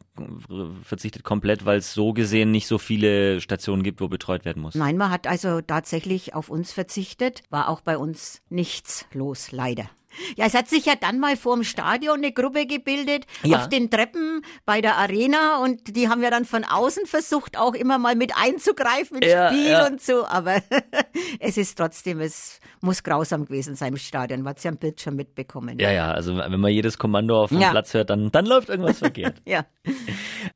verzichtet 0.83 1.23
komplett, 1.23 1.64
weil 1.64 1.78
es 1.78 1.95
so 1.95 2.12
gesehen 2.12 2.50
nicht 2.50 2.66
so 2.66 2.78
viele 2.78 3.40
Stationen 3.40 3.83
gibt, 3.83 4.00
wo 4.00 4.09
betreut 4.09 4.45
werden 4.45 4.62
muss? 4.62 4.75
Nein, 4.75 4.97
man 4.97 5.11
hat 5.11 5.26
also 5.26 5.61
tatsächlich 5.61 6.35
auf 6.35 6.49
uns 6.49 6.73
verzichtet. 6.73 7.43
War 7.50 7.69
auch 7.69 7.83
bei 7.83 7.99
uns 7.99 8.43
nichts 8.49 9.07
los, 9.12 9.52
leider. 9.52 9.88
Ja, 10.37 10.47
es 10.47 10.55
hat 10.55 10.69
sich 10.69 10.87
ja 10.87 10.95
dann 11.00 11.19
mal 11.19 11.37
vor 11.37 11.55
dem 11.55 11.65
Stadion 11.65 12.19
eine 12.19 12.33
Gruppe 12.33 12.67
gebildet 12.67 13.27
ja. 13.43 13.59
auf 13.59 13.69
den 13.69 13.91
Treppen 13.91 14.43
bei 14.65 14.81
der 14.81 14.97
Arena 14.97 15.62
und 15.62 15.97
die 15.97 16.09
haben 16.09 16.23
ja 16.23 16.31
dann 16.31 16.45
von 16.45 16.65
außen 16.65 17.07
versucht, 17.07 17.59
auch 17.59 17.75
immer 17.75 17.99
mal 17.99 18.17
mit 18.17 18.33
einzugreifen 18.37 19.19
ins 19.19 19.33
ja, 19.33 19.49
Spiel 19.49 19.71
ja. 19.71 19.87
und 19.87 20.00
so, 20.00 20.27
aber 20.27 20.62
es 21.41 21.57
ist 21.57 21.77
trotzdem, 21.77 22.21
es 22.21 22.61
muss 22.81 23.03
grausam 23.03 23.45
gewesen 23.45 23.75
sein 23.75 23.93
im 23.93 23.97
Stadion, 23.99 24.47
hat 24.47 24.62
ja 24.62 24.71
am 24.71 24.79
Bildschirm 24.79 25.17
mitbekommen. 25.17 25.79
Ja, 25.79 25.91
ja, 25.91 26.11
also 26.11 26.37
wenn 26.37 26.61
man 26.61 26.73
jedes 26.73 26.99
Kommando 26.99 27.43
auf 27.43 27.50
dem 27.50 27.59
Platz 27.59 27.95
hört, 27.95 28.11
dann, 28.11 28.31
dann 28.31 28.47
läuft 28.47 28.69
irgendwas 28.69 28.99
verkehrt. 29.00 29.41
ja. 29.45 29.65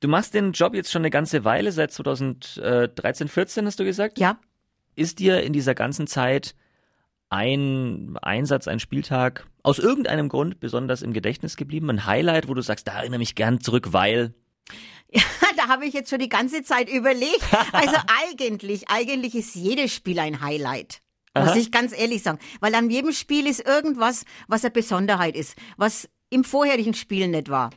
Du 0.01 0.09
machst 0.09 0.35
den 0.35 0.53
Job 0.53 0.75
jetzt 0.75 0.91
schon 0.91 1.03
eine 1.03 1.11
ganze 1.11 1.45
Weile, 1.45 1.73
seit 1.73 1.93
2013, 1.93 3.29
14 3.29 3.67
hast 3.67 3.81
du 3.81 3.85
gesagt? 3.85 4.19
Ja. 4.19 4.39
Ist 4.97 5.19
dir 5.19 5.43
in 5.43 5.53
dieser 5.53 5.75
ganzen 5.75 6.07
Zeit 6.07 6.55
ein 7.31 8.17
Einsatz, 8.23 8.69
ein 8.69 8.79
Spieltag 8.79 9.47
aus 9.65 9.81
irgendeinem 9.81 10.29
Grund 10.29 10.61
besonders 10.61 11.03
im 11.03 11.13
Gedächtnis 11.13 11.57
geblieben? 11.57 11.91
Ein 11.91 12.07
Highlight, 12.07 12.47
wo 12.47 12.55
du 12.55 12.63
sagst, 12.63 12.87
da 12.87 12.99
erinnere 12.99 13.19
mich 13.19 13.35
gern 13.35 13.61
zurück, 13.61 13.93
weil. 13.93 14.35
Ja, 15.11 15.23
da 15.57 15.67
habe 15.67 15.87
ich 15.87 15.95
jetzt 15.95 16.11
schon 16.11 16.21
die 16.21 16.29
ganze 16.29 16.63
Zeit 16.63 16.89
überlegt. 16.89 17.45
Also 17.73 17.97
eigentlich, 18.31 18.89
eigentlich 18.89 19.35
ist 19.35 19.57
jedes 19.57 19.93
Spiel 19.93 20.21
ein 20.21 20.41
Highlight. 20.41 21.01
Muss 21.37 21.49
Aha. 21.49 21.57
ich 21.57 21.73
ganz 21.73 21.99
ehrlich 21.99 22.23
sagen. 22.23 22.39
Weil 22.61 22.77
an 22.77 22.91
jedem 22.91 23.13
Spiel 23.13 23.49
ist 23.49 23.67
irgendwas, 23.67 24.25
was 24.47 24.63
eine 24.63 24.71
Besonderheit 24.71 25.35
ist, 25.35 25.57
was 25.77 26.09
im 26.31 26.45
vorherigen 26.45 26.95
Spiel 26.95 27.27
nicht 27.27 27.49
war. 27.49 27.71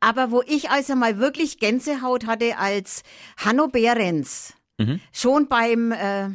Aber 0.00 0.30
wo 0.30 0.42
ich 0.42 0.70
also 0.70 0.94
mal 0.94 1.18
wirklich 1.18 1.58
Gänsehaut 1.58 2.26
hatte 2.26 2.58
als 2.58 3.02
Hanno 3.38 3.68
Behrens, 3.68 4.54
mhm. 4.78 5.00
schon 5.12 5.48
beim 5.48 5.92
äh, 5.92 6.30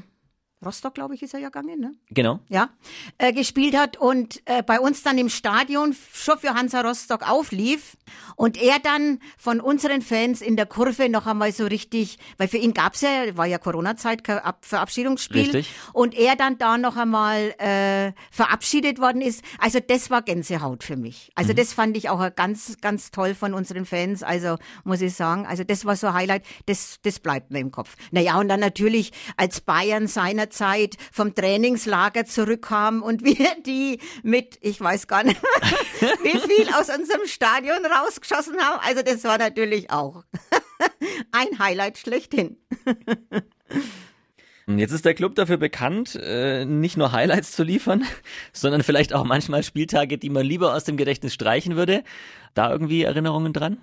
Rostock, 0.63 0.93
glaube 0.95 1.15
ich, 1.15 1.23
ist 1.23 1.33
er 1.33 1.39
ja 1.39 1.49
gegangen, 1.49 1.79
ne? 1.79 1.93
Genau. 2.09 2.39
Ja, 2.49 2.69
äh, 3.17 3.33
gespielt 3.33 3.77
hat 3.77 3.97
und 3.97 4.41
äh, 4.45 4.63
bei 4.63 4.79
uns 4.79 5.03
dann 5.03 5.17
im 5.17 5.29
Stadion 5.29 5.95
schon 6.13 6.39
für 6.39 6.53
Hansa 6.53 6.81
Rostock 6.81 7.29
auflief 7.29 7.97
und 8.35 8.61
er 8.61 8.79
dann 8.79 9.19
von 9.37 9.59
unseren 9.59 10.01
Fans 10.01 10.41
in 10.41 10.55
der 10.55 10.65
Kurve 10.65 11.09
noch 11.09 11.27
einmal 11.27 11.51
so 11.51 11.65
richtig, 11.65 12.17
weil 12.37 12.47
für 12.47 12.57
ihn 12.57 12.73
gab's 12.73 13.01
ja, 13.01 13.35
war 13.35 13.45
ja 13.45 13.57
Corona-Zeit, 13.57 14.27
Ab 14.29 14.65
Verabschiedungsspiel 14.65 15.41
Richtig. 15.41 15.69
und 15.93 16.15
er 16.15 16.35
dann 16.35 16.57
da 16.57 16.77
noch 16.77 16.95
einmal 16.95 17.53
äh, 17.59 18.13
verabschiedet 18.31 18.99
worden 18.99 19.21
ist. 19.21 19.43
Also 19.59 19.79
das 19.79 20.09
war 20.09 20.21
Gänsehaut 20.21 20.83
für 20.83 20.95
mich. 20.95 21.31
Also 21.35 21.53
das 21.53 21.73
fand 21.73 21.97
ich 21.97 22.09
auch 22.09 22.33
ganz, 22.35 22.77
ganz 22.81 23.11
toll 23.11 23.35
von 23.35 23.53
unseren 23.53 23.85
Fans. 23.85 24.23
Also 24.23 24.57
muss 24.83 25.01
ich 25.01 25.13
sagen, 25.13 25.45
also 25.45 25.63
das 25.63 25.85
war 25.85 25.95
so 25.95 26.07
ein 26.07 26.13
Highlight, 26.13 26.43
das, 26.65 26.99
das 27.03 27.19
bleibt 27.19 27.51
mir 27.51 27.59
im 27.59 27.71
Kopf. 27.71 27.95
Naja, 28.11 28.39
und 28.39 28.47
dann 28.47 28.59
natürlich, 28.59 29.11
als 29.37 29.61
Bayern 29.61 30.07
seinerzeit 30.53 30.97
vom 31.11 31.33
Trainingslager 31.33 32.25
zurückkam 32.25 33.01
und 33.01 33.23
wir 33.23 33.49
die 33.65 33.99
mit, 34.23 34.57
ich 34.61 34.79
weiß 34.79 35.07
gar 35.07 35.23
nicht, 35.23 35.41
wie 36.23 36.39
viel 36.39 36.73
aus 36.73 36.89
unserem 36.89 37.25
Stadion 37.25 37.85
rausgeschossen 37.85 38.57
haben. 38.59 38.79
Also 38.85 39.01
das 39.01 39.23
war 39.23 39.37
natürlich 39.37 39.91
auch 39.91 40.23
ein 41.31 41.59
Highlight 41.59 41.97
schlechthin. 41.97 42.57
Jetzt 44.65 44.93
ist 44.93 45.03
der 45.03 45.13
Club 45.13 45.35
dafür 45.35 45.57
bekannt, 45.57 46.15
äh, 46.15 46.63
nicht 46.63 46.95
nur 46.95 47.11
Highlights 47.11 47.51
zu 47.51 47.63
liefern, 47.63 48.05
sondern 48.53 48.81
vielleicht 48.81 49.13
auch 49.13 49.25
manchmal 49.25 49.61
Spieltage, 49.63 50.17
die 50.17 50.29
man 50.29 50.45
lieber 50.45 50.73
aus 50.73 50.85
dem 50.85 50.95
Gedächtnis 50.95 51.33
streichen 51.33 51.75
würde. 51.75 52.03
Da 52.53 52.71
irgendwie 52.71 53.03
Erinnerungen 53.03 53.51
dran? 53.51 53.77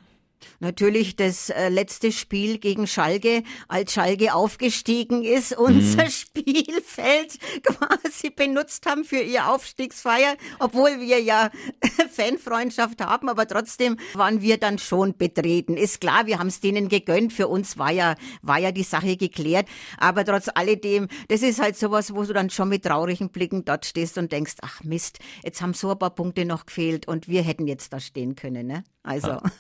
Natürlich 0.59 1.16
das 1.16 1.50
äh, 1.50 1.68
letzte 1.68 2.12
Spiel 2.12 2.59
gegen 2.59 2.87
Schalke, 2.87 3.42
als 3.68 3.92
Schalke 3.92 4.35
aufgestiegen 4.35 5.25
ist, 5.25 5.56
unser 5.56 6.09
Spielfeld 6.11 7.38
quasi 7.64 8.30
benutzt 8.30 8.87
haben 8.87 9.04
für 9.04 9.20
ihr 9.20 9.49
Aufstiegsfeier, 9.49 10.37
obwohl 10.59 11.00
wir 11.00 11.20
ja 11.20 11.50
Fanfreundschaft 12.11 13.00
haben, 13.00 13.28
aber 13.28 13.47
trotzdem 13.47 13.97
waren 14.14 14.42
wir 14.42 14.59
dann 14.59 14.78
schon 14.78 15.16
betreten. 15.16 15.76
Ist 15.76 16.00
klar, 16.00 16.26
wir 16.26 16.38
haben 16.38 16.49
es 16.49 16.61
denen 16.61 16.88
gegönnt, 16.88 17.32
für 17.32 17.49
uns 17.49 17.78
war 17.78 17.90
ja, 17.90 18.14
war 18.42 18.59
ja 18.59 18.73
die 18.73 18.82
Sache 18.82 19.16
geklärt, 19.16 19.66
aber 19.99 20.25
trotz 20.25 20.49
alledem, 20.54 21.09
das 21.28 21.42
ist 21.42 21.61
halt 21.61 21.76
sowas, 21.76 22.14
wo 22.14 22.25
du 22.25 22.32
dann 22.32 22.50
schon 22.50 22.68
mit 22.68 22.85
traurigen 22.85 23.30
Blicken 23.30 23.64
dort 23.64 23.87
stehst 23.87 24.18
und 24.18 24.32
denkst, 24.32 24.56
ach 24.62 24.82
Mist, 24.85 25.18
jetzt 25.42 25.62
haben 25.62 25.75
so 25.75 25.90
ein 25.90 25.99
paar 25.99 26.11
Punkte 26.11 26.44
noch 26.44 26.66
gefehlt 26.66 27.09
und 27.09 27.28
wir 27.28 27.42
hätten 27.42 27.66
jetzt 27.66 27.92
da 27.92 28.00
stehen 28.00 28.35
können, 28.35 28.66
ne? 28.66 28.85
Also. 29.02 29.40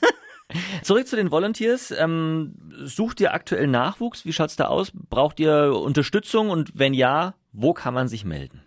Zurück 0.82 1.06
zu 1.06 1.16
den 1.16 1.30
Volunteers. 1.30 1.90
Ähm, 1.90 2.54
sucht 2.82 3.20
ihr 3.20 3.34
aktuell 3.34 3.66
Nachwuchs? 3.66 4.24
Wie 4.24 4.32
schaut's 4.32 4.56
da 4.56 4.66
aus? 4.66 4.92
Braucht 4.92 5.40
ihr 5.40 5.72
Unterstützung? 5.74 6.50
Und 6.50 6.78
wenn 6.78 6.94
ja, 6.94 7.34
wo 7.52 7.72
kann 7.72 7.94
man 7.94 8.08
sich 8.08 8.24
melden? 8.24 8.62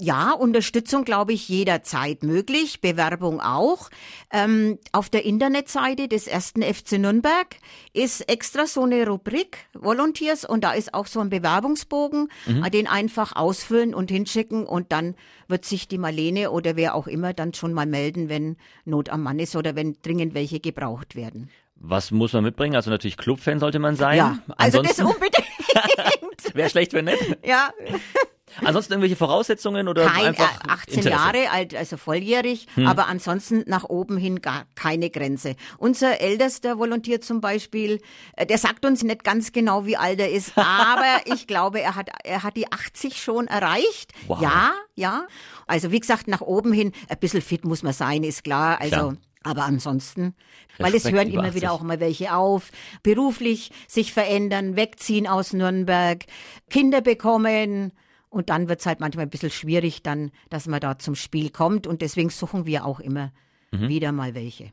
Ja, 0.00 0.32
Unterstützung, 0.32 1.04
glaube 1.04 1.32
ich, 1.32 1.48
jederzeit 1.48 2.22
möglich, 2.22 2.80
Bewerbung 2.80 3.40
auch. 3.40 3.90
Ähm, 4.32 4.78
auf 4.92 5.10
der 5.10 5.24
Internetseite 5.24 6.06
des 6.06 6.28
ersten 6.28 6.62
FC 6.62 6.92
Nürnberg 6.98 7.56
ist 7.92 8.28
extra 8.28 8.66
so 8.66 8.84
eine 8.84 9.04
Rubrik 9.08 9.58
Volunteers 9.74 10.44
und 10.44 10.62
da 10.62 10.72
ist 10.72 10.94
auch 10.94 11.06
so 11.08 11.18
ein 11.18 11.30
Bewerbungsbogen, 11.30 12.28
äh, 12.46 12.70
den 12.70 12.86
einfach 12.86 13.34
ausfüllen 13.34 13.92
und 13.92 14.08
hinschicken 14.10 14.66
und 14.66 14.92
dann 14.92 15.16
wird 15.48 15.64
sich 15.64 15.88
die 15.88 15.98
Marlene 15.98 16.52
oder 16.52 16.76
wer 16.76 16.94
auch 16.94 17.08
immer 17.08 17.32
dann 17.32 17.52
schon 17.52 17.72
mal 17.72 17.86
melden, 17.86 18.28
wenn 18.28 18.56
Not 18.84 19.08
am 19.08 19.24
Mann 19.24 19.40
ist 19.40 19.56
oder 19.56 19.74
wenn 19.74 19.96
dringend 20.02 20.32
welche 20.32 20.60
gebraucht 20.60 21.16
werden. 21.16 21.50
Was 21.80 22.10
muss 22.10 22.32
man 22.32 22.44
mitbringen? 22.44 22.74
Also 22.76 22.90
natürlich 22.90 23.16
Clubfan 23.16 23.60
sollte 23.60 23.78
man 23.78 23.96
sein. 23.96 24.16
Ja, 24.16 24.38
also 24.56 24.82
das 24.82 24.98
Ansonsten 24.98 25.06
unbedingt. 25.06 26.54
wäre 26.54 26.70
schlecht, 26.70 26.92
wenn 26.92 27.06
nicht. 27.06 27.38
ja. 27.44 27.70
Ansonsten 28.64 28.94
irgendwelche 28.94 29.14
Voraussetzungen 29.14 29.86
oder 29.86 30.06
Kein, 30.06 30.24
äh, 30.24 30.28
einfach 30.28 30.60
18 30.66 30.94
Interesse? 30.98 31.08
Jahre 31.10 31.50
alt, 31.50 31.74
also 31.76 31.96
volljährig, 31.96 32.66
aber 32.84 33.06
ansonsten 33.06 33.62
nach 33.66 33.84
oben 33.84 34.16
hin 34.16 34.40
gar 34.40 34.64
keine 34.74 35.10
Grenze. 35.10 35.54
Unser 35.76 36.20
ältester 36.20 36.78
Volontär 36.78 37.20
zum 37.20 37.40
Beispiel, 37.40 38.00
äh, 38.36 38.46
der 38.46 38.58
sagt 38.58 38.84
uns 38.84 39.04
nicht 39.04 39.22
ganz 39.22 39.52
genau, 39.52 39.86
wie 39.86 39.96
alt 39.96 40.18
er 40.18 40.30
ist, 40.32 40.52
aber 40.56 41.20
ich 41.26 41.46
glaube, 41.46 41.80
er 41.80 41.94
hat, 41.94 42.08
er 42.24 42.42
hat 42.42 42.56
die 42.56 42.72
80 42.72 43.22
schon 43.22 43.46
erreicht. 43.46 44.12
Wow. 44.26 44.40
Ja, 44.40 44.72
ja. 44.96 45.26
Also 45.66 45.92
wie 45.92 46.00
gesagt, 46.00 46.26
nach 46.26 46.40
oben 46.40 46.72
hin, 46.72 46.92
ein 47.08 47.18
bisschen 47.18 47.42
fit 47.42 47.64
muss 47.64 47.82
man 47.84 47.92
sein, 47.92 48.24
ist 48.24 48.42
klar. 48.42 48.80
Also 48.80 48.96
Klar. 48.96 49.16
Aber 49.42 49.64
ansonsten, 49.64 50.34
weil 50.78 50.88
es 50.94 51.04
Respekt 51.04 51.16
hören 51.16 51.28
immer 51.28 51.54
wieder 51.54 51.68
80. 51.68 51.70
auch 51.70 51.82
mal 51.82 52.00
welche 52.00 52.34
auf, 52.34 52.70
beruflich 53.02 53.70
sich 53.86 54.12
verändern, 54.12 54.76
wegziehen 54.76 55.26
aus 55.26 55.52
Nürnberg, 55.52 56.24
Kinder 56.70 57.00
bekommen. 57.00 57.92
Und 58.30 58.50
dann 58.50 58.68
wird's 58.68 58.84
halt 58.84 59.00
manchmal 59.00 59.26
ein 59.26 59.30
bisschen 59.30 59.50
schwierig, 59.50 60.02
dann, 60.02 60.32
dass 60.50 60.66
man 60.66 60.80
da 60.80 60.98
zum 60.98 61.14
Spiel 61.14 61.50
kommt. 61.50 61.86
Und 61.86 62.02
deswegen 62.02 62.28
suchen 62.30 62.66
wir 62.66 62.84
auch 62.84 63.00
immer 63.00 63.32
Mhm. 63.70 63.88
wieder 63.88 64.12
mal 64.12 64.34
welche. 64.34 64.70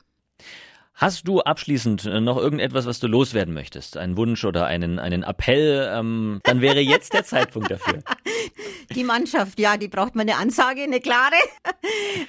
Hast 0.97 1.27
du 1.27 1.41
abschließend 1.41 2.05
äh, 2.05 2.21
noch 2.21 2.37
irgendetwas, 2.37 2.85
was 2.85 3.01
du 3.01 3.07
loswerden 3.07 3.53
möchtest? 3.53 3.97
Einen 3.97 4.15
Wunsch 4.15 4.45
oder 4.45 4.65
einen, 4.65 4.97
einen 4.97 5.23
Appell? 5.23 5.91
Ähm, 5.93 6.39
dann 6.43 6.61
wäre 6.61 6.79
jetzt 6.79 7.11
der 7.11 7.25
Zeitpunkt 7.25 7.69
dafür. 7.69 7.99
Die 8.95 9.03
Mannschaft, 9.03 9.59
ja, 9.59 9.75
die 9.77 9.87
braucht 9.87 10.15
man 10.15 10.29
eine 10.29 10.37
Ansage, 10.37 10.83
eine 10.83 11.01
klare. 11.01 11.35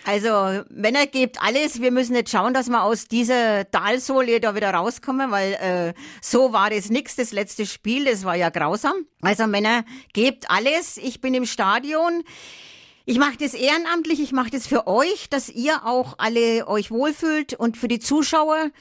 Also 0.05 0.63
Männer 0.71 1.07
gebt 1.07 1.43
alles. 1.43 1.81
Wir 1.81 1.91
müssen 1.91 2.15
jetzt 2.15 2.31
schauen, 2.31 2.55
dass 2.55 2.69
wir 2.69 2.83
aus 2.83 3.07
dieser 3.07 3.71
Talsohle 3.71 4.41
da 4.41 4.55
wieder 4.55 4.71
rauskommen, 4.71 5.31
weil 5.31 5.55
äh, 5.55 5.95
so 6.21 6.53
war 6.53 6.71
es 6.73 6.91
nix. 6.91 7.17
Das 7.17 7.33
letzte 7.33 7.67
Spiel, 7.67 8.05
das 8.05 8.25
war 8.25 8.37
ja 8.37 8.51
grausam. 8.51 8.95
Also 9.21 9.47
Männer 9.47 9.85
gebt 10.13 10.51
alles. 10.51 10.97
Ich 10.97 11.21
bin 11.21 11.35
im 11.35 11.47
Stadion. 11.47 12.23
Ich 13.09 13.21
mache 13.21 13.37
das 13.39 13.55
ehrenamtlich, 13.55 14.21
ich 14.21 14.33
mache 14.33 14.51
das 14.51 14.67
für 14.67 14.89
euch, 14.89 15.31
dass 15.31 15.49
ihr 15.49 15.87
auch 15.87 16.15
alle 16.19 16.67
euch 16.67 16.91
wohlfühlt 16.91 17.55
und 17.55 17.77
für 17.77 17.87
die 17.87 18.01
Zuschauer. 18.01 18.73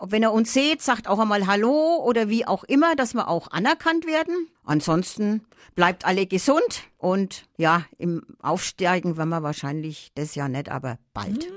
Wenn 0.00 0.22
ihr 0.22 0.30
uns 0.30 0.52
seht, 0.52 0.80
sagt 0.80 1.08
auch 1.08 1.18
einmal 1.18 1.48
Hallo 1.48 1.96
oder 2.04 2.28
wie 2.28 2.46
auch 2.46 2.62
immer, 2.62 2.94
dass 2.94 3.14
wir 3.14 3.26
auch 3.26 3.50
anerkannt 3.50 4.06
werden. 4.06 4.46
Ansonsten 4.64 5.44
bleibt 5.74 6.04
alle 6.04 6.26
gesund 6.26 6.84
und 6.98 7.46
ja, 7.56 7.84
im 7.98 8.22
Aufsteigen 8.40 9.16
werden 9.16 9.30
wir 9.30 9.42
wahrscheinlich 9.42 10.12
das 10.14 10.36
Jahr 10.36 10.48
nicht, 10.48 10.68
aber 10.68 10.98
bald. 11.12 11.48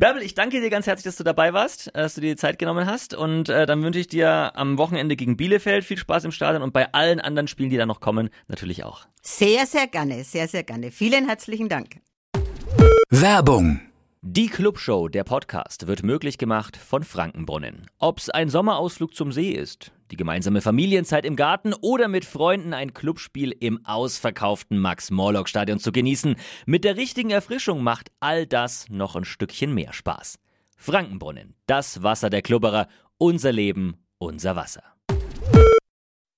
Bärbel, 0.00 0.22
ich 0.22 0.32
danke 0.32 0.62
dir 0.62 0.70
ganz 0.70 0.86
herzlich, 0.86 1.04
dass 1.04 1.16
du 1.16 1.24
dabei 1.24 1.52
warst, 1.52 1.88
äh, 1.88 1.90
dass 1.92 2.14
du 2.14 2.22
dir 2.22 2.30
die 2.30 2.36
Zeit 2.36 2.58
genommen 2.58 2.86
hast. 2.86 3.12
Und 3.12 3.50
äh, 3.50 3.66
dann 3.66 3.82
wünsche 3.82 3.98
ich 3.98 4.08
dir 4.08 4.52
am 4.56 4.78
Wochenende 4.78 5.14
gegen 5.14 5.36
Bielefeld 5.36 5.84
viel 5.84 5.98
Spaß 5.98 6.24
im 6.24 6.32
Stadion 6.32 6.62
und 6.62 6.72
bei 6.72 6.90
allen 6.94 7.20
anderen 7.20 7.48
Spielen, 7.48 7.68
die 7.68 7.76
da 7.76 7.84
noch 7.84 8.00
kommen, 8.00 8.30
natürlich 8.48 8.82
auch. 8.82 9.06
Sehr, 9.20 9.66
sehr 9.66 9.86
gerne, 9.88 10.24
sehr, 10.24 10.48
sehr 10.48 10.62
gerne. 10.62 10.90
Vielen 10.90 11.26
herzlichen 11.26 11.68
Dank. 11.68 12.00
Werbung. 13.10 13.82
Die 14.22 14.48
Clubshow, 14.48 15.08
der 15.08 15.24
Podcast, 15.24 15.86
wird 15.86 16.02
möglich 16.02 16.36
gemacht 16.36 16.76
von 16.76 17.04
Frankenbrunnen. 17.04 17.86
Ob's 17.98 18.28
ein 18.28 18.50
Sommerausflug 18.50 19.14
zum 19.14 19.32
See 19.32 19.48
ist, 19.52 19.92
die 20.10 20.16
gemeinsame 20.16 20.60
Familienzeit 20.60 21.24
im 21.24 21.36
Garten 21.36 21.72
oder 21.72 22.06
mit 22.06 22.26
Freunden 22.26 22.74
ein 22.74 22.92
Clubspiel 22.92 23.50
im 23.58 23.82
ausverkauften 23.86 24.78
Max-Morlock-Stadion 24.78 25.78
zu 25.78 25.90
genießen, 25.90 26.36
mit 26.66 26.84
der 26.84 26.98
richtigen 26.98 27.30
Erfrischung 27.30 27.82
macht 27.82 28.12
all 28.20 28.46
das 28.46 28.90
noch 28.90 29.16
ein 29.16 29.24
Stückchen 29.24 29.72
mehr 29.72 29.94
Spaß. 29.94 30.38
Frankenbrunnen, 30.76 31.54
das 31.64 32.02
Wasser 32.02 32.28
der 32.28 32.42
Klubberer, 32.42 32.88
unser 33.16 33.52
Leben, 33.52 34.04
unser 34.18 34.54
Wasser. 34.54 34.82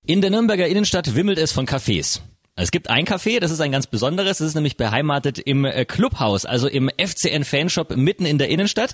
In 0.06 0.20
der 0.20 0.30
Nürnberger 0.30 0.68
Innenstadt 0.68 1.16
wimmelt 1.16 1.38
es 1.38 1.50
von 1.50 1.66
Cafés. 1.66 2.20
Es 2.54 2.70
gibt 2.70 2.90
ein 2.90 3.06
Café, 3.06 3.40
das 3.40 3.50
ist 3.50 3.60
ein 3.60 3.72
ganz 3.72 3.86
besonderes, 3.86 4.38
das 4.38 4.48
ist 4.48 4.54
nämlich 4.54 4.76
beheimatet 4.76 5.38
im 5.38 5.64
äh, 5.64 5.86
Clubhaus, 5.86 6.44
also 6.44 6.68
im 6.68 6.90
FCN 6.98 7.44
Fanshop 7.44 7.96
mitten 7.96 8.26
in 8.26 8.36
der 8.36 8.50
Innenstadt. 8.50 8.92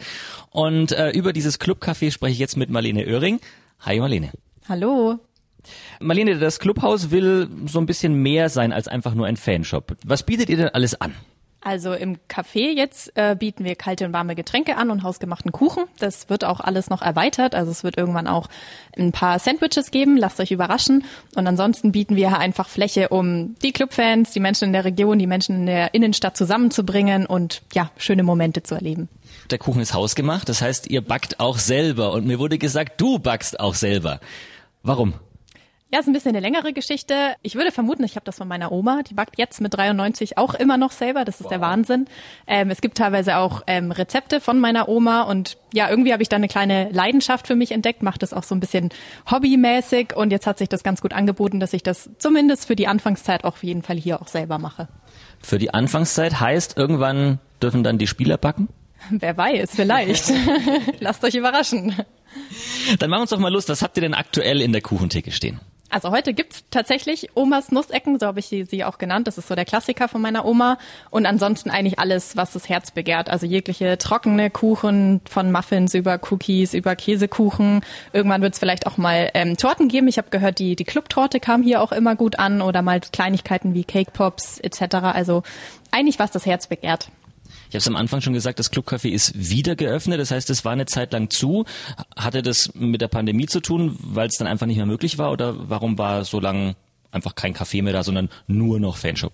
Und 0.50 0.92
äh, 0.92 1.10
über 1.10 1.32
dieses 1.32 1.58
Clubcafé 1.58 2.12
spreche 2.12 2.34
ich 2.34 2.38
jetzt 2.38 2.56
mit 2.56 2.70
Marlene 2.70 3.04
Oehring. 3.04 3.40
Hi 3.80 3.98
Marlene. 3.98 4.30
Hallo. 4.68 5.18
Marlene, 5.98 6.38
das 6.38 6.60
Clubhaus 6.60 7.10
will 7.10 7.48
so 7.66 7.80
ein 7.80 7.86
bisschen 7.86 8.14
mehr 8.14 8.48
sein 8.48 8.72
als 8.72 8.86
einfach 8.86 9.14
nur 9.14 9.26
ein 9.26 9.36
Fanshop. 9.36 9.96
Was 10.04 10.22
bietet 10.22 10.50
ihr 10.50 10.56
denn 10.56 10.68
alles 10.68 11.00
an? 11.00 11.14
Also 11.68 11.92
im 11.92 12.16
Café 12.30 12.74
jetzt 12.74 13.12
äh, 13.14 13.36
bieten 13.38 13.62
wir 13.62 13.76
kalte 13.76 14.06
und 14.06 14.14
warme 14.14 14.34
Getränke 14.34 14.78
an 14.78 14.90
und 14.90 15.02
hausgemachten 15.02 15.52
Kuchen. 15.52 15.84
Das 15.98 16.30
wird 16.30 16.42
auch 16.42 16.60
alles 16.60 16.88
noch 16.88 17.02
erweitert. 17.02 17.54
Also 17.54 17.70
es 17.70 17.84
wird 17.84 17.98
irgendwann 17.98 18.26
auch 18.26 18.48
ein 18.96 19.12
paar 19.12 19.38
Sandwiches 19.38 19.90
geben. 19.90 20.16
Lasst 20.16 20.40
euch 20.40 20.50
überraschen. 20.50 21.04
Und 21.36 21.46
ansonsten 21.46 21.92
bieten 21.92 22.16
wir 22.16 22.38
einfach 22.38 22.70
Fläche, 22.70 23.10
um 23.10 23.54
die 23.62 23.72
Clubfans, 23.72 24.30
die 24.30 24.40
Menschen 24.40 24.64
in 24.64 24.72
der 24.72 24.86
Region, 24.86 25.18
die 25.18 25.26
Menschen 25.26 25.56
in 25.56 25.66
der 25.66 25.92
Innenstadt 25.92 26.38
zusammenzubringen 26.38 27.26
und 27.26 27.60
ja, 27.74 27.90
schöne 27.98 28.22
Momente 28.22 28.62
zu 28.62 28.74
erleben. 28.74 29.10
Der 29.50 29.58
Kuchen 29.58 29.82
ist 29.82 29.92
hausgemacht, 29.92 30.48
das 30.48 30.62
heißt, 30.62 30.88
ihr 30.88 31.02
backt 31.02 31.38
auch 31.38 31.58
selber. 31.58 32.12
Und 32.12 32.26
mir 32.26 32.38
wurde 32.38 32.56
gesagt, 32.56 32.98
du 32.98 33.18
backst 33.18 33.60
auch 33.60 33.74
selber. 33.74 34.20
Warum? 34.82 35.12
Ja, 35.90 36.00
ist 36.00 36.06
ein 36.06 36.12
bisschen 36.12 36.36
eine 36.36 36.40
längere 36.40 36.74
Geschichte. 36.74 37.34
Ich 37.40 37.54
würde 37.54 37.72
vermuten, 37.72 38.04
ich 38.04 38.16
habe 38.16 38.24
das 38.24 38.36
von 38.36 38.46
meiner 38.46 38.72
Oma, 38.72 39.00
die 39.08 39.14
backt 39.14 39.38
jetzt 39.38 39.62
mit 39.62 39.74
93 39.74 40.36
auch 40.36 40.52
immer 40.52 40.76
noch 40.76 40.92
selber. 40.92 41.24
Das 41.24 41.36
ist 41.36 41.44
wow. 41.44 41.50
der 41.52 41.60
Wahnsinn. 41.62 42.04
Ähm, 42.46 42.68
es 42.68 42.82
gibt 42.82 42.98
teilweise 42.98 43.38
auch 43.38 43.62
ähm, 43.66 43.90
Rezepte 43.90 44.42
von 44.42 44.60
meiner 44.60 44.90
Oma 44.90 45.22
und 45.22 45.56
ja, 45.72 45.88
irgendwie 45.88 46.12
habe 46.12 46.22
ich 46.22 46.28
da 46.28 46.36
eine 46.36 46.48
kleine 46.48 46.90
Leidenschaft 46.90 47.46
für 47.46 47.56
mich 47.56 47.72
entdeckt, 47.72 48.02
mache 48.02 48.18
das 48.18 48.34
auch 48.34 48.42
so 48.42 48.54
ein 48.54 48.60
bisschen 48.60 48.90
hobbymäßig 49.30 50.14
und 50.14 50.30
jetzt 50.30 50.46
hat 50.46 50.58
sich 50.58 50.68
das 50.68 50.82
ganz 50.82 51.00
gut 51.00 51.14
angeboten, 51.14 51.58
dass 51.58 51.72
ich 51.72 51.82
das 51.82 52.10
zumindest 52.18 52.66
für 52.66 52.76
die 52.76 52.86
Anfangszeit 52.86 53.44
auch 53.44 53.54
auf 53.54 53.64
jeden 53.64 53.82
Fall 53.82 53.96
hier 53.96 54.20
auch 54.20 54.28
selber 54.28 54.58
mache. 54.58 54.88
Für 55.40 55.58
die 55.58 55.72
Anfangszeit 55.72 56.38
heißt, 56.38 56.76
irgendwann 56.76 57.38
dürfen 57.62 57.82
dann 57.82 57.96
die 57.96 58.06
Spieler 58.06 58.36
backen? 58.36 58.68
Wer 59.08 59.36
weiß, 59.38 59.70
vielleicht. 59.74 60.30
Lasst 61.00 61.24
euch 61.24 61.34
überraschen. 61.34 61.94
Dann 62.98 63.08
machen 63.08 63.20
wir 63.20 63.22
uns 63.22 63.30
doch 63.30 63.38
mal 63.38 63.52
Lust. 63.52 63.70
Was 63.70 63.82
habt 63.82 63.96
ihr 63.96 64.02
denn 64.02 64.14
aktuell 64.14 64.60
in 64.60 64.72
der 64.72 64.82
Kuchentheke 64.82 65.30
stehen? 65.30 65.60
Also 65.90 66.10
heute 66.10 66.34
gibt's 66.34 66.64
tatsächlich 66.70 67.30
Omas 67.34 67.72
Nussecken, 67.72 68.18
so 68.18 68.26
habe 68.26 68.40
ich 68.40 68.46
sie 68.46 68.84
auch 68.84 68.98
genannt. 68.98 69.26
Das 69.26 69.38
ist 69.38 69.48
so 69.48 69.54
der 69.54 69.64
Klassiker 69.64 70.08
von 70.08 70.20
meiner 70.20 70.44
Oma. 70.44 70.78
Und 71.10 71.24
ansonsten 71.24 71.70
eigentlich 71.70 71.98
alles, 71.98 72.36
was 72.36 72.52
das 72.52 72.68
Herz 72.68 72.90
begehrt. 72.90 73.30
Also 73.30 73.46
jegliche 73.46 73.96
trockene 73.96 74.50
Kuchen 74.50 75.20
von 75.28 75.50
Muffins 75.50 75.94
über 75.94 76.20
Cookies, 76.30 76.74
über 76.74 76.94
Käsekuchen. 76.94 77.80
Irgendwann 78.12 78.42
wird's 78.42 78.58
vielleicht 78.58 78.86
auch 78.86 78.98
mal 78.98 79.30
ähm, 79.34 79.56
Torten 79.56 79.88
geben. 79.88 80.08
Ich 80.08 80.18
habe 80.18 80.30
gehört, 80.30 80.58
die, 80.58 80.76
die 80.76 80.84
Clubtorte 80.84 81.40
kam 81.40 81.62
hier 81.62 81.80
auch 81.80 81.92
immer 81.92 82.16
gut 82.16 82.38
an 82.38 82.60
oder 82.60 82.82
mal 82.82 83.00
Kleinigkeiten 83.00 83.72
wie 83.74 83.84
Cake 83.84 84.10
Pops 84.12 84.58
etc. 84.58 84.96
Also 84.96 85.42
eigentlich 85.90 86.18
was 86.18 86.30
das 86.30 86.44
Herz 86.44 86.66
begehrt. 86.66 87.10
Ich 87.68 87.74
habe 87.74 87.78
es 87.78 87.88
am 87.88 87.96
Anfang 87.96 88.20
schon 88.20 88.32
gesagt, 88.32 88.58
das 88.58 88.72
Clubcafé 88.72 89.10
ist 89.10 89.32
wieder 89.36 89.76
geöffnet. 89.76 90.20
Das 90.20 90.30
heißt, 90.30 90.50
es 90.50 90.64
war 90.64 90.72
eine 90.72 90.86
Zeit 90.86 91.12
lang 91.12 91.30
zu. 91.30 91.64
Hatte 92.16 92.42
das 92.42 92.74
mit 92.74 93.00
der 93.00 93.08
Pandemie 93.08 93.46
zu 93.46 93.60
tun, 93.60 93.96
weil 94.00 94.28
es 94.28 94.36
dann 94.36 94.46
einfach 94.46 94.66
nicht 94.66 94.76
mehr 94.76 94.86
möglich 94.86 95.18
war? 95.18 95.32
Oder 95.32 95.68
warum 95.68 95.98
war 95.98 96.24
so 96.24 96.40
lange 96.40 96.76
einfach 97.10 97.34
kein 97.34 97.54
Café 97.54 97.82
mehr 97.82 97.92
da, 97.92 98.02
sondern 98.02 98.28
nur 98.46 98.80
noch 98.80 98.96
Fanshop? 98.96 99.32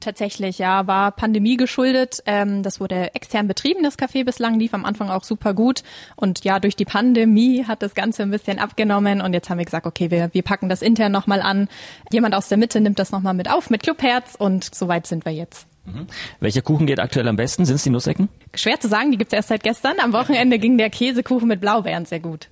Tatsächlich, 0.00 0.58
ja, 0.58 0.86
war 0.86 1.12
Pandemie 1.12 1.56
geschuldet. 1.56 2.22
Ähm, 2.26 2.62
das 2.62 2.78
wurde 2.78 3.14
extern 3.14 3.48
betrieben, 3.48 3.82
das 3.82 3.98
Café 3.98 4.24
bislang, 4.24 4.58
lief 4.58 4.74
am 4.74 4.84
Anfang 4.84 5.08
auch 5.08 5.24
super 5.24 5.54
gut. 5.54 5.82
Und 6.14 6.44
ja, 6.44 6.60
durch 6.60 6.76
die 6.76 6.84
Pandemie 6.84 7.64
hat 7.64 7.82
das 7.82 7.94
Ganze 7.94 8.22
ein 8.22 8.30
bisschen 8.30 8.58
abgenommen 8.58 9.22
und 9.22 9.32
jetzt 9.32 9.48
haben 9.48 9.58
wir 9.58 9.64
gesagt, 9.64 9.86
okay, 9.86 10.10
wir, 10.10 10.28
wir 10.34 10.42
packen 10.42 10.68
das 10.68 10.82
intern 10.82 11.12
nochmal 11.12 11.40
an. 11.40 11.68
Jemand 12.12 12.34
aus 12.34 12.48
der 12.48 12.58
Mitte 12.58 12.80
nimmt 12.82 12.98
das 12.98 13.12
nochmal 13.12 13.34
mit 13.34 13.50
auf 13.50 13.70
mit 13.70 13.82
Clubherz 13.82 14.34
und 14.34 14.74
soweit 14.74 15.06
sind 15.06 15.24
wir 15.24 15.32
jetzt. 15.32 15.66
Mhm. 15.86 16.06
Welcher 16.40 16.62
Kuchen 16.62 16.86
geht 16.86 17.00
aktuell 17.00 17.28
am 17.28 17.36
besten? 17.36 17.64
Sind 17.64 17.76
es 17.76 17.82
die 17.82 17.90
Nussecken? 17.90 18.28
Schwer 18.54 18.80
zu 18.80 18.88
sagen, 18.88 19.10
die 19.10 19.18
gibt's 19.18 19.34
erst 19.34 19.48
seit 19.48 19.62
gestern. 19.62 19.94
Am 20.00 20.12
Wochenende 20.12 20.58
ging 20.58 20.78
der 20.78 20.90
Käsekuchen 20.90 21.48
mit 21.48 21.60
Blaubeeren 21.60 22.06
sehr 22.06 22.20
gut. 22.20 22.48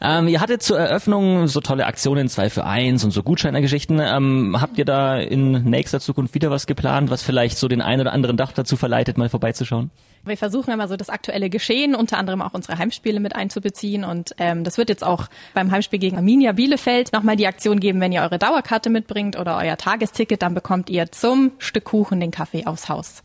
Ähm, 0.00 0.28
ihr 0.28 0.40
hattet 0.40 0.62
zur 0.62 0.78
Eröffnung 0.78 1.48
so 1.48 1.60
tolle 1.60 1.86
Aktionen, 1.86 2.28
zwei 2.28 2.50
für 2.50 2.64
eins 2.64 3.04
und 3.04 3.10
so 3.10 3.22
Gutscheinergeschichten. 3.22 4.00
Ähm, 4.00 4.56
habt 4.60 4.78
ihr 4.78 4.84
da 4.84 5.18
in 5.18 5.64
nächster 5.64 6.00
Zukunft 6.00 6.34
wieder 6.34 6.50
was 6.50 6.66
geplant, 6.66 7.10
was 7.10 7.22
vielleicht 7.22 7.58
so 7.58 7.68
den 7.68 7.80
einen 7.80 8.02
oder 8.02 8.12
anderen 8.12 8.36
Dach 8.36 8.52
dazu 8.52 8.76
verleitet, 8.76 9.18
mal 9.18 9.28
vorbeizuschauen? 9.28 9.90
Wir 10.24 10.36
versuchen 10.36 10.72
immer 10.72 10.86
so 10.86 10.96
das 10.96 11.08
aktuelle 11.08 11.48
Geschehen, 11.48 11.94
unter 11.94 12.18
anderem 12.18 12.42
auch 12.42 12.52
unsere 12.52 12.78
Heimspiele 12.78 13.20
mit 13.20 13.34
einzubeziehen. 13.34 14.04
Und 14.04 14.34
ähm, 14.38 14.64
das 14.64 14.76
wird 14.76 14.88
jetzt 14.90 15.04
auch 15.04 15.28
beim 15.54 15.70
Heimspiel 15.70 15.98
gegen 15.98 16.16
Arminia 16.16 16.52
Bielefeld 16.52 17.12
nochmal 17.12 17.36
die 17.36 17.46
Aktion 17.46 17.80
geben, 17.80 18.00
wenn 18.00 18.12
ihr 18.12 18.22
eure 18.22 18.38
Dauerkarte 18.38 18.90
mitbringt 18.90 19.38
oder 19.38 19.56
euer 19.56 19.76
Tagesticket, 19.76 20.42
dann 20.42 20.54
bekommt 20.54 20.90
ihr 20.90 21.10
zum 21.10 21.52
Stück 21.58 21.84
Kuchen 21.84 22.20
den 22.20 22.30
Kaffee 22.30 22.66
aufs 22.66 22.88
Haus. 22.88 23.22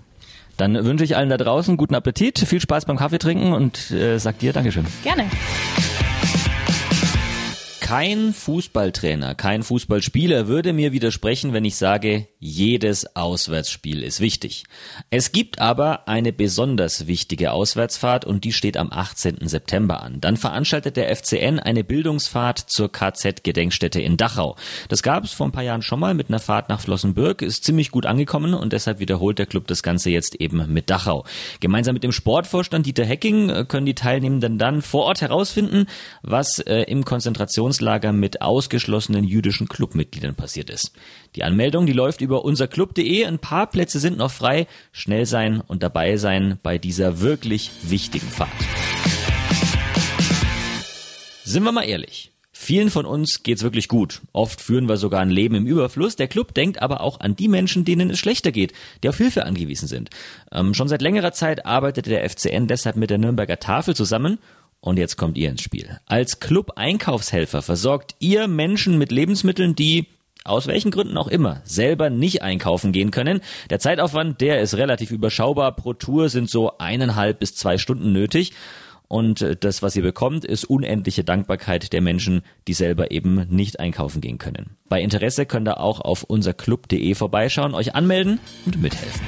Dann 0.57 0.85
wünsche 0.85 1.03
ich 1.03 1.17
allen 1.17 1.29
da 1.29 1.37
draußen 1.37 1.75
guten 1.75 1.95
Appetit, 1.95 2.39
viel 2.39 2.61
Spaß 2.61 2.85
beim 2.85 2.95
Kaffee 2.95 3.19
trinken 3.19 3.51
und 3.51 3.91
äh, 3.91 4.17
sag 4.19 4.39
dir 4.39 4.53
Dankeschön. 4.53 4.85
Gerne 5.03 5.25
kein 7.85 8.33
Fußballtrainer, 8.33 9.35
kein 9.35 9.61
Fußballspieler 9.61 10.47
würde 10.47 10.73
mir 10.73 10.91
widersprechen, 10.91 11.53
wenn 11.53 11.65
ich 11.65 11.75
sage, 11.75 12.27
jedes 12.39 13.15
Auswärtsspiel 13.15 14.01
ist 14.01 14.19
wichtig. 14.19 14.63
Es 15.11 15.31
gibt 15.31 15.59
aber 15.59 16.07
eine 16.07 16.33
besonders 16.33 17.05
wichtige 17.05 17.51
Auswärtsfahrt 17.51 18.25
und 18.25 18.43
die 18.43 18.53
steht 18.53 18.75
am 18.77 18.91
18. 18.91 19.47
September 19.47 20.01
an. 20.01 20.19
Dann 20.19 20.35
veranstaltet 20.35 20.97
der 20.97 21.15
FCN 21.15 21.59
eine 21.59 21.83
Bildungsfahrt 21.83 22.57
zur 22.57 22.91
KZ-Gedenkstätte 22.91 24.01
in 24.01 24.17
Dachau. 24.17 24.55
Das 24.89 25.03
gab 25.03 25.23
es 25.23 25.33
vor 25.33 25.47
ein 25.47 25.51
paar 25.51 25.61
Jahren 25.61 25.83
schon 25.83 25.99
mal 25.99 26.15
mit 26.15 26.29
einer 26.29 26.39
Fahrt 26.39 26.69
nach 26.69 26.81
Flossenbürg, 26.81 27.43
ist 27.43 27.65
ziemlich 27.65 27.91
gut 27.91 28.07
angekommen 28.07 28.55
und 28.55 28.73
deshalb 28.73 28.97
wiederholt 28.97 29.37
der 29.37 29.45
Club 29.45 29.67
das 29.67 29.83
Ganze 29.83 30.09
jetzt 30.09 30.33
eben 30.41 30.73
mit 30.73 30.89
Dachau. 30.89 31.23
Gemeinsam 31.59 31.93
mit 31.93 32.03
dem 32.03 32.11
Sportvorstand 32.11 32.87
Dieter 32.87 33.05
Hecking 33.05 33.51
äh, 33.51 33.63
können 33.67 33.85
die 33.85 33.93
Teilnehmenden 33.93 34.57
dann 34.57 34.81
vor 34.81 35.03
Ort 35.03 35.21
herausfinden, 35.21 35.85
was 36.23 36.57
äh, 36.57 36.81
im 36.87 37.05
Konzentrations 37.05 37.74
Trainingslager 37.75 38.13
mit 38.13 38.41
ausgeschlossenen 38.41 39.23
jüdischen 39.25 39.67
Clubmitgliedern 39.67 40.35
passiert 40.35 40.69
ist. 40.69 40.91
Die 41.35 41.43
Anmeldung, 41.43 41.85
die 41.85 41.93
läuft 41.93 42.21
über 42.21 42.45
unserclub.de. 42.45 43.25
Ein 43.25 43.39
paar 43.39 43.67
Plätze 43.67 43.99
sind 43.99 44.17
noch 44.17 44.31
frei. 44.31 44.67
Schnell 44.91 45.25
sein 45.25 45.61
und 45.61 45.83
dabei 45.83 46.17
sein 46.17 46.57
bei 46.63 46.77
dieser 46.77 47.19
wirklich 47.19 47.71
wichtigen 47.83 48.27
Fahrt. 48.27 48.49
Sind 51.43 51.63
wir 51.63 51.71
mal 51.71 51.83
ehrlich. 51.83 52.31
Vielen 52.51 52.89
von 52.89 53.05
uns 53.05 53.43
geht's 53.43 53.63
wirklich 53.63 53.89
gut. 53.89 54.21
Oft 54.31 54.61
führen 54.61 54.87
wir 54.87 54.97
sogar 54.97 55.19
ein 55.19 55.29
Leben 55.29 55.55
im 55.55 55.67
Überfluss. 55.67 56.15
Der 56.15 56.27
Club 56.27 56.53
denkt 56.53 56.81
aber 56.81 57.01
auch 57.01 57.19
an 57.19 57.35
die 57.35 57.49
Menschen, 57.49 57.83
denen 57.83 58.09
es 58.09 58.19
schlechter 58.19 58.51
geht, 58.51 58.73
die 59.03 59.09
auf 59.09 59.17
Hilfe 59.17 59.45
angewiesen 59.45 59.87
sind. 59.87 60.09
Ähm, 60.51 60.73
schon 60.73 60.87
seit 60.87 61.01
längerer 61.01 61.33
Zeit 61.33 61.65
arbeitet 61.65 62.07
der 62.07 62.27
FCN 62.27 62.67
deshalb 62.67 62.95
mit 62.95 63.09
der 63.09 63.17
Nürnberger 63.17 63.59
Tafel 63.59 63.95
zusammen 63.95 64.39
und 64.85 64.97
jetzt 64.97 65.17
kommt 65.17 65.35
ihr 65.37 65.49
ins 65.49 65.61
Spiel. 65.61 65.99
Als 66.05 66.39
Club-Einkaufshelfer 66.39 67.61
versorgt 67.63 68.15
ihr 68.19 68.47
Menschen 68.47 68.97
mit 68.99 69.11
Lebensmitteln, 69.11 69.75
die 69.75 70.07
aus 70.43 70.67
welchen 70.67 70.91
Gründen 70.91 71.17
auch 71.17 71.27
immer, 71.27 71.61
selber 71.63 72.11
nicht 72.11 72.43
einkaufen 72.43 72.91
gehen 72.91 73.09
können. 73.09 73.41
Der 73.71 73.79
Zeitaufwand, 73.79 74.41
der 74.41 74.61
ist 74.61 74.75
relativ 74.75 75.09
überschaubar. 75.09 75.75
Pro 75.75 75.93
Tour 75.93 76.29
sind 76.29 76.51
so 76.51 76.77
eineinhalb 76.77 77.39
bis 77.39 77.55
zwei 77.55 77.79
Stunden 77.79 78.13
nötig. 78.13 78.53
Und 79.07 79.41
äh, 79.41 79.55
das, 79.55 79.81
was 79.81 79.95
ihr 79.95 80.03
bekommt, 80.03 80.45
ist 80.45 80.65
unendliche 80.65 81.23
Dankbarkeit 81.23 81.91
der 81.91 82.01
Menschen, 82.01 82.43
die 82.67 82.73
selber 82.73 83.09
eben 83.09 83.47
nicht 83.49 83.79
einkaufen 83.79 84.21
gehen 84.21 84.37
können. 84.37 84.77
Bei 84.87 85.01
Interesse 85.01 85.47
könnt 85.47 85.67
ihr 85.67 85.79
auch 85.79 85.99
auf 85.99 86.23
unserclub.de 86.23 87.15
vorbeischauen, 87.15 87.73
euch 87.73 87.95
anmelden 87.95 88.39
und 88.67 88.79
mithelfen. 88.79 89.25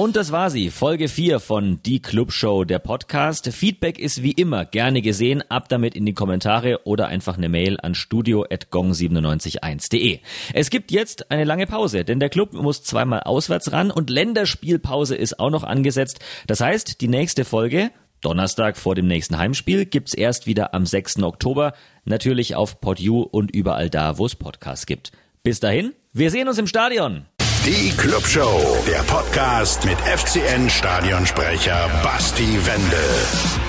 Und 0.00 0.16
das 0.16 0.32
war 0.32 0.48
sie, 0.48 0.70
Folge 0.70 1.08
4 1.08 1.40
von 1.40 1.82
Die 1.82 2.00
Club 2.00 2.32
Show, 2.32 2.64
der 2.64 2.78
Podcast. 2.78 3.52
Feedback 3.52 3.98
ist 3.98 4.22
wie 4.22 4.30
immer 4.30 4.64
gerne 4.64 5.02
gesehen, 5.02 5.42
ab 5.50 5.68
damit 5.68 5.94
in 5.94 6.06
die 6.06 6.14
Kommentare 6.14 6.86
oder 6.86 7.08
einfach 7.08 7.36
eine 7.36 7.50
Mail 7.50 7.78
an 7.78 7.94
studio.gong971.de. 7.94 10.20
Es 10.54 10.70
gibt 10.70 10.90
jetzt 10.90 11.30
eine 11.30 11.44
lange 11.44 11.66
Pause, 11.66 12.06
denn 12.06 12.18
der 12.18 12.30
Club 12.30 12.54
muss 12.54 12.82
zweimal 12.82 13.24
auswärts 13.24 13.72
ran 13.72 13.90
und 13.90 14.08
Länderspielpause 14.08 15.16
ist 15.16 15.38
auch 15.38 15.50
noch 15.50 15.64
angesetzt. 15.64 16.20
Das 16.46 16.62
heißt, 16.62 17.02
die 17.02 17.08
nächste 17.08 17.44
Folge 17.44 17.90
Donnerstag 18.22 18.78
vor 18.78 18.94
dem 18.94 19.06
nächsten 19.06 19.36
Heimspiel 19.36 19.84
gibt's 19.84 20.14
erst 20.14 20.46
wieder 20.46 20.72
am 20.72 20.86
6. 20.86 21.22
Oktober, 21.22 21.74
natürlich 22.06 22.54
auf 22.54 22.80
PodU 22.80 23.20
und 23.20 23.54
überall 23.54 23.90
da, 23.90 24.16
wo 24.16 24.24
es 24.24 24.34
Podcasts 24.34 24.86
gibt. 24.86 25.12
Bis 25.42 25.60
dahin, 25.60 25.92
wir 26.14 26.30
sehen 26.30 26.48
uns 26.48 26.56
im 26.56 26.66
Stadion. 26.66 27.26
Die 27.66 27.90
Club 27.90 28.26
Show, 28.26 28.82
der 28.86 29.02
Podcast 29.02 29.84
mit 29.84 30.00
FCN 30.00 30.70
Stadionsprecher 30.70 31.90
Basti 32.02 32.58
Wendel. 32.66 33.60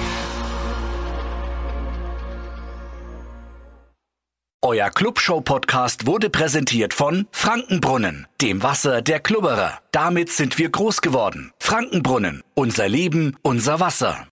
Euer 4.64 4.90
Clubshow-Podcast 4.92 6.08
wurde 6.08 6.30
präsentiert 6.30 6.94
von 6.94 7.28
Frankenbrunnen, 7.32 8.28
dem 8.40 8.64
Wasser 8.64 9.02
der 9.02 9.20
Klubberer. 9.20 9.80
Damit 9.92 10.30
sind 10.30 10.58
wir 10.58 10.70
groß 10.70 11.02
geworden. 11.02 11.52
Frankenbrunnen, 11.60 12.44
unser 12.54 12.88
Leben, 12.88 13.36
unser 13.42 13.82
Wasser. 13.82 14.28